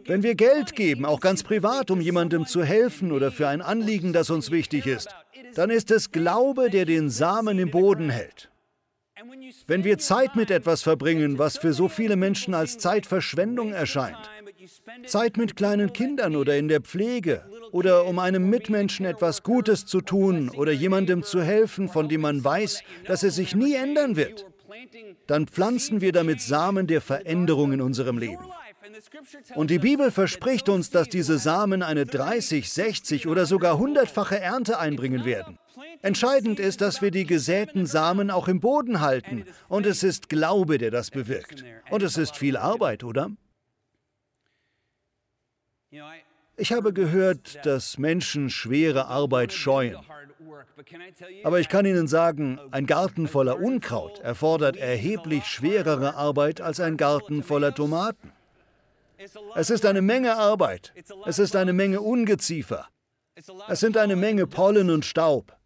Wenn 0.06 0.24
wir 0.24 0.36
Geld 0.36 0.78
geben, 0.78 1.04
auch 1.04 1.20
ganz 1.20 1.44
privat, 1.44 1.92
um 1.92 2.00
jemandem 2.00 2.46
zu 2.46 2.64
helfen 2.64 3.12
oder 3.12 3.34
für 3.34 3.50
ein 3.50 3.62
Anliegen, 3.62 4.14
das 4.14 4.30
uns 4.30 4.50
wichtig 4.50 4.88
ist, 4.88 5.10
dann 5.56 5.70
ist 5.70 5.92
es 5.92 6.14
Glaube, 6.14 6.70
der 6.70 6.86
den 6.86 7.10
Samen 7.10 7.60
im 7.60 7.70
Boden 7.70 8.10
hält. 8.10 8.50
Wenn 9.68 9.84
wir 9.84 9.98
Zeit 9.98 10.38
mit 10.38 10.52
etwas 10.52 10.84
verbringen, 10.84 11.38
was 11.38 11.58
für 11.58 11.74
so 11.74 11.90
viele 11.90 12.16
Menschen 12.16 12.54
als 12.54 12.78
Zeitverschwendung 12.78 13.74
erscheint, 13.74 14.30
Zeit 15.06 15.36
mit 15.36 15.58
kleinen 15.58 15.92
Kindern 15.92 16.38
oder 16.38 16.56
in 16.56 16.70
der 16.70 16.80
Pflege 16.80 17.46
oder 17.74 18.06
um 18.06 18.20
einem 18.20 18.50
Mitmenschen 18.50 19.06
etwas 19.06 19.44
Gutes 19.44 19.86
zu 19.86 20.00
tun 20.00 20.50
oder 20.50 20.72
jemandem 20.72 21.24
zu 21.24 21.42
helfen, 21.42 21.90
von 21.90 22.08
dem 22.08 22.22
man 22.22 22.42
weiß, 22.42 22.84
dass 23.06 23.24
er 23.24 23.32
sich 23.32 23.54
nie 23.54 23.74
ändern 23.74 24.16
wird, 24.16 24.46
dann 25.28 25.48
pflanzen 25.48 26.02
wir 26.02 26.12
damit 26.12 26.42
Samen 26.42 26.88
der 26.88 27.02
Veränderung 27.02 27.74
in 27.74 27.82
unserem 27.82 28.18
Leben. 28.18 28.46
Und 29.56 29.70
die 29.70 29.80
Bibel 29.80 30.12
verspricht 30.12 30.70
uns, 30.70 30.90
dass 30.90 31.08
diese 31.08 31.38
Samen 31.38 31.84
eine 31.84 32.06
30, 32.06 32.72
60 32.72 33.28
oder 33.28 33.46
sogar 33.46 33.78
hundertfache 33.78 34.40
Ernte 34.40 34.80
einbringen 34.80 35.26
werden. 35.26 35.60
Entscheidend 36.02 36.60
ist, 36.60 36.82
dass 36.82 37.02
wir 37.02 37.12
die 37.12 37.26
gesäten 37.26 37.86
Samen 37.86 38.32
auch 38.32 38.48
im 38.48 38.60
Boden 38.60 39.02
halten. 39.02 39.46
Und 39.68 39.86
es 39.86 40.04
ist 40.04 40.30
Glaube, 40.30 40.78
der 40.78 40.92
das 40.92 41.12
bewirkt. 41.12 41.64
Und 41.90 42.04
es 42.04 42.18
ist 42.18 42.36
viel 42.38 42.58
Arbeit, 42.58 43.04
oder? 43.04 43.32
Ich 46.62 46.71
habe 46.71 46.93
gehört, 46.93 47.65
dass 47.65 47.97
Menschen 47.97 48.52
schwere 48.52 49.08
Arbeit 49.08 49.52
scheuen. 49.52 49.97
Aber 51.43 51.60
ich 51.60 51.69
kann 51.69 51.88
Ihnen 51.88 52.08
sagen, 52.08 52.60
ein 52.69 52.86
Garten 52.86 53.28
voller 53.28 53.58
Unkraut 53.60 54.19
erfordert 54.19 54.78
erheblich 54.78 55.45
schwerere 55.45 56.13
Arbeit 56.13 56.62
als 56.62 56.80
ein 56.80 56.97
Garten 56.97 57.41
voller 57.41 57.74
Tomaten. 57.74 58.32
Es 59.56 59.71
ist 59.71 59.88
eine 59.88 60.04
Menge 60.04 60.36
Arbeit. 60.38 60.93
Es 61.26 61.39
ist 61.39 61.56
eine 61.56 61.74
Menge 61.74 62.00
Ungeziefer. 62.00 62.88
Es 63.67 63.80
sind 63.80 63.97
eine 63.97 64.15
Menge 64.15 64.45
Pollen 64.45 64.91
und 64.91 65.04
Staub. 65.04 65.58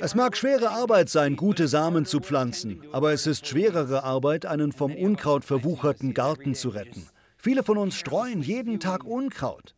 Es 0.00 0.16
mag 0.16 0.36
schwere 0.36 0.70
Arbeit 0.70 1.10
sein, 1.10 1.36
gute 1.36 1.68
Samen 1.68 2.06
zu 2.06 2.18
pflanzen, 2.18 2.82
aber 2.90 3.12
es 3.12 3.28
ist 3.28 3.46
schwerere 3.46 4.02
Arbeit, 4.02 4.46
einen 4.46 4.72
vom 4.72 4.96
Unkraut 4.96 5.44
verwucherten 5.44 6.12
Garten 6.12 6.56
zu 6.56 6.70
retten. 6.70 7.08
Viele 7.44 7.62
von 7.62 7.76
uns 7.76 7.96
streuen 7.96 8.40
jeden 8.40 8.80
Tag 8.80 9.04
Unkraut. 9.04 9.74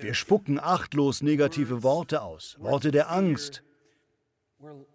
Wir 0.00 0.14
spucken 0.14 0.58
achtlos 0.58 1.20
negative 1.20 1.82
Worte 1.82 2.22
aus, 2.22 2.56
Worte 2.58 2.90
der 2.90 3.12
Angst. 3.12 3.62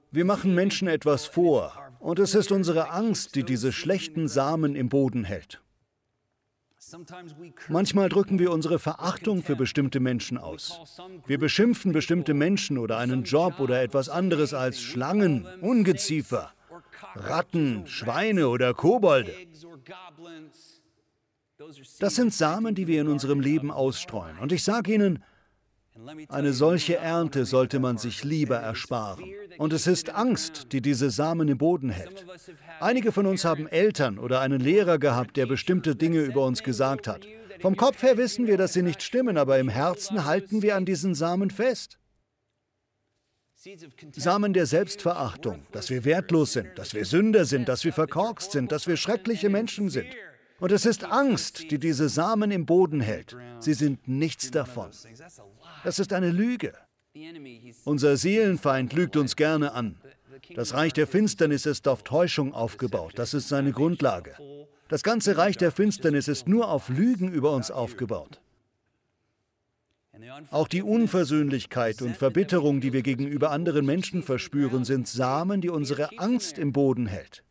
Wir 0.10 0.25
machen 0.25 0.55
Menschen 0.55 0.88
etwas 0.88 1.27
vor, 1.27 1.71
und 1.99 2.17
es 2.17 2.34
ist 2.34 2.51
unsere 2.51 2.89
Angst, 2.89 3.36
die 3.36 3.43
diese 3.43 3.71
schlechten 3.71 4.27
Samen 4.27 4.75
im 4.75 4.89
Boden 4.89 5.23
hält. 5.23 5.62
Manchmal 7.67 8.10
drücken 8.10 8.39
wir 8.39 8.51
unsere 8.51 8.79
Verachtung 8.79 9.43
für 9.43 9.55
bestimmte 9.55 9.99
Menschen 9.99 10.39
aus. 10.39 10.99
Wir 11.27 11.38
beschimpfen 11.38 11.91
bestimmte 11.91 12.34
Menschen 12.34 12.79
oder 12.79 12.97
einen 12.97 13.25
Job 13.25 13.60
oder 13.60 13.84
etwas 13.84 14.10
anderes 14.10 14.55
als 14.55 14.82
Schlangen, 14.82 15.45
Ungeziefer, 15.62 16.51
Ratten, 17.13 17.86
Schweine 17.86 18.49
oder 18.49 18.73
Kobolde. 18.73 19.36
Das 21.99 22.15
sind 22.15 22.34
Samen, 22.34 22.75
die 22.75 22.88
wir 22.88 23.01
in 23.01 23.08
unserem 23.08 23.39
Leben 23.39 23.71
ausstreuen. 23.71 24.38
Und 24.39 24.51
ich 24.51 24.63
sage 24.63 24.93
Ihnen, 24.93 25.23
eine 26.29 26.53
solche 26.53 26.95
Ernte 26.95 27.45
sollte 27.45 27.79
man 27.79 27.97
sich 27.97 28.23
lieber 28.23 28.58
ersparen. 28.58 29.25
Und 29.58 29.73
es 29.73 29.86
ist 29.86 30.12
Angst, 30.12 30.67
die 30.71 30.82
diese 30.82 31.10
Samen 31.10 31.47
im 31.49 31.58
Boden 31.58 31.89
hält. 31.89 32.25
Einige 32.79 33.12
von 33.12 33.25
uns 33.25 33.43
haben 33.43 33.67
Eltern 33.67 34.17
oder 34.17 34.39
einen 34.39 34.62
Lehrer 34.62 34.97
gehabt, 34.97 35.36
der 35.36 35.45
bestimmte 35.45 35.95
Dinge 35.95 36.21
über 36.21 36.45
uns 36.45 36.63
gesagt 36.63 37.08
hat. 37.08 37.25
Vom 37.60 37.75
Kopf 37.75 38.01
her 38.01 38.17
wissen 38.17 38.47
wir, 38.47 38.58
dass 38.58 38.73
sie 38.73 38.82
nicht 38.82 39.03
stimmen, 39.03 39.38
aber 39.38 39.60
im 39.60 39.67
Herzen 39.67 40.25
halten 40.25 40.62
wir 40.62 40.75
an 40.77 40.86
diesen 40.86 41.13
Samen 41.13 41.49
fest. 41.49 41.99
Samen 44.13 44.53
der 44.53 44.65
Selbstverachtung, 44.65 45.65
dass 45.73 45.89
wir 45.89 46.05
wertlos 46.05 46.53
sind, 46.53 46.69
dass 46.77 46.93
wir 46.93 47.03
Sünder 47.03 47.43
sind, 47.43 47.67
dass 47.67 47.84
wir 47.84 47.91
verkorkst 47.91 48.53
sind, 48.53 48.71
dass 48.71 48.88
wir 48.88 48.95
schreckliche 48.95 49.49
Menschen 49.49 49.89
sind. 49.89 50.08
Und 50.60 50.72
es 50.72 50.86
ist 50.86 51.06
Angst, 51.06 51.72
die 51.72 51.80
diese 51.80 52.10
Samen 52.10 52.52
im 52.52 52.65
Boden 52.65 53.00
hält. 53.00 53.36
Sie 53.60 53.74
sind 53.74 54.08
nichts 54.08 54.52
davon. 54.52 54.89
Das 55.84 56.00
ist 56.00 56.13
eine 56.13 56.32
Lüge. 56.32 56.74
Unser 57.86 58.17
Seelenfeind 58.17 58.93
lügt 58.93 59.15
uns 59.17 59.36
gerne 59.36 59.74
an. 59.74 60.00
Das 60.56 60.74
Reich 60.74 60.93
der 60.93 61.08
Finsternis 61.08 61.65
ist 61.65 61.88
auf 61.88 62.04
Täuschung 62.04 62.54
aufgebaut. 62.54 63.13
Das 63.15 63.34
ist 63.34 63.48
seine 63.48 63.72
Grundlage. 63.72 64.36
Das 64.88 65.04
ganze 65.04 65.38
Reich 65.38 65.58
der 65.58 65.72
Finsternis 65.72 66.28
ist 66.28 66.48
nur 66.48 66.69
auf 66.69 66.89
Lügen 66.89 67.32
über 67.32 67.52
uns 67.52 67.72
aufgebaut. 67.72 68.41
Auch 70.52 70.67
die 70.67 70.82
Unversöhnlichkeit 70.82 72.02
und 72.02 72.17
Verbitterung, 72.17 72.82
die 72.82 72.91
wir 72.91 73.04
gegenüber 73.04 73.52
anderen 73.52 73.86
Menschen 73.86 74.24
verspüren, 74.24 74.84
sind 74.84 75.08
Samen, 75.08 75.62
die 75.62 75.69
unsere 75.69 76.17
Angst 76.17 76.58
im 76.58 76.74
Boden 76.74 77.08
hält. 77.08 77.43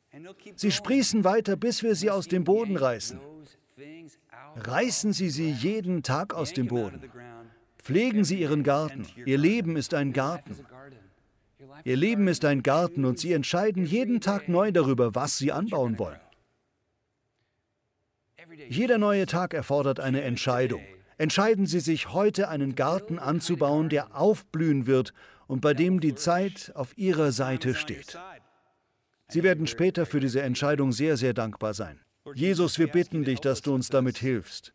Sie 0.56 0.72
sprießen 0.72 1.24
weiter, 1.24 1.56
bis 1.56 1.82
wir 1.82 1.94
sie 1.94 2.10
aus 2.10 2.28
dem 2.28 2.44
Boden 2.44 2.76
reißen. 2.76 3.20
Reißen 4.56 5.12
Sie 5.12 5.30
sie 5.30 5.50
jeden 5.50 6.02
Tag 6.02 6.34
aus 6.34 6.52
dem 6.52 6.68
Boden. 6.68 7.02
Pflegen 7.78 8.24
Sie 8.24 8.40
Ihren 8.40 8.64
Garten. 8.64 9.06
Ihr 9.24 9.38
Leben 9.38 9.76
ist 9.76 9.94
ein 9.94 10.12
Garten. 10.12 10.56
Ihr 11.84 11.96
Leben 11.96 12.28
ist 12.28 12.44
ein 12.44 12.62
Garten 12.62 13.04
und 13.04 13.18
Sie 13.18 13.32
entscheiden 13.32 13.86
jeden 13.86 14.20
Tag 14.20 14.48
neu 14.48 14.72
darüber, 14.72 15.14
was 15.14 15.38
Sie 15.38 15.52
anbauen 15.52 15.98
wollen. 15.98 16.20
Jeder 18.68 18.98
neue 18.98 19.26
Tag 19.26 19.54
erfordert 19.54 20.00
eine 20.00 20.22
Entscheidung. 20.22 20.82
Entscheiden 21.16 21.66
Sie 21.66 21.80
sich 21.80 22.12
heute, 22.12 22.48
einen 22.48 22.74
Garten 22.74 23.18
anzubauen, 23.18 23.88
der 23.88 24.16
aufblühen 24.16 24.86
wird 24.86 25.12
und 25.46 25.60
bei 25.60 25.74
dem 25.74 26.00
die 26.00 26.14
Zeit 26.14 26.72
auf 26.74 26.96
Ihrer 26.96 27.32
Seite 27.32 27.74
steht. 27.74 28.18
Sie 29.30 29.42
werden 29.42 29.66
später 29.66 30.06
für 30.06 30.20
diese 30.20 30.40
Entscheidung 30.40 30.92
sehr, 30.92 31.18
sehr 31.18 31.34
dankbar 31.34 31.74
sein. 31.74 32.00
Jesus, 32.34 32.78
wir 32.78 32.88
bitten 32.88 33.24
dich, 33.24 33.40
dass 33.40 33.60
du 33.60 33.74
uns 33.74 33.90
damit 33.90 34.18
hilfst. 34.18 34.72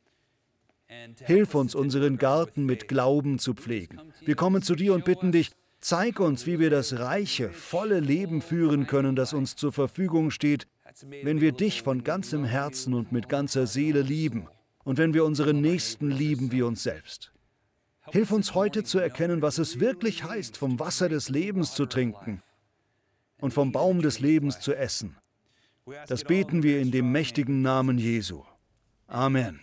Hilf 1.21 1.55
uns, 1.55 1.73
unseren 1.73 2.17
Garten 2.17 2.65
mit 2.65 2.87
Glauben 2.87 3.39
zu 3.39 3.55
pflegen. 3.55 3.99
Wir 4.21 4.35
kommen 4.35 4.61
zu 4.61 4.75
dir 4.75 4.93
und 4.93 5.05
bitten 5.05 5.31
dich, 5.31 5.51
zeig 5.79 6.19
uns, 6.19 6.45
wie 6.45 6.59
wir 6.59 6.69
das 6.69 6.99
reiche, 6.99 7.49
volle 7.49 7.99
Leben 7.99 8.41
führen 8.41 8.85
können, 8.85 9.15
das 9.15 9.33
uns 9.33 9.55
zur 9.55 9.73
Verfügung 9.73 10.29
steht, 10.29 10.67
wenn 11.23 11.41
wir 11.41 11.51
dich 11.51 11.81
von 11.81 12.03
ganzem 12.03 12.45
Herzen 12.45 12.93
und 12.93 13.11
mit 13.11 13.29
ganzer 13.29 13.65
Seele 13.65 14.03
lieben 14.03 14.47
und 14.83 14.99
wenn 14.99 15.15
wir 15.15 15.25
unseren 15.25 15.61
Nächsten 15.61 16.11
lieben 16.11 16.51
wie 16.51 16.61
uns 16.61 16.83
selbst. 16.83 17.31
Hilf 18.11 18.31
uns 18.31 18.53
heute 18.53 18.83
zu 18.83 18.99
erkennen, 18.99 19.41
was 19.41 19.57
es 19.57 19.79
wirklich 19.79 20.23
heißt, 20.23 20.57
vom 20.57 20.79
Wasser 20.79 21.09
des 21.09 21.29
Lebens 21.29 21.73
zu 21.73 21.87
trinken 21.87 22.43
und 23.43 23.53
vom 23.53 23.73
Baum 23.73 24.01
des 24.01 24.21
Lebens 24.21 24.61
zu 24.61 24.73
essen. 24.73 25.17
Das 26.07 26.23
beten 26.23 26.63
wir 26.63 26.79
in 26.79 26.91
dem 26.91 27.11
mächtigen 27.11 27.61
Namen 27.61 27.97
Jesu. 27.97 28.43
Amen. 29.05 29.59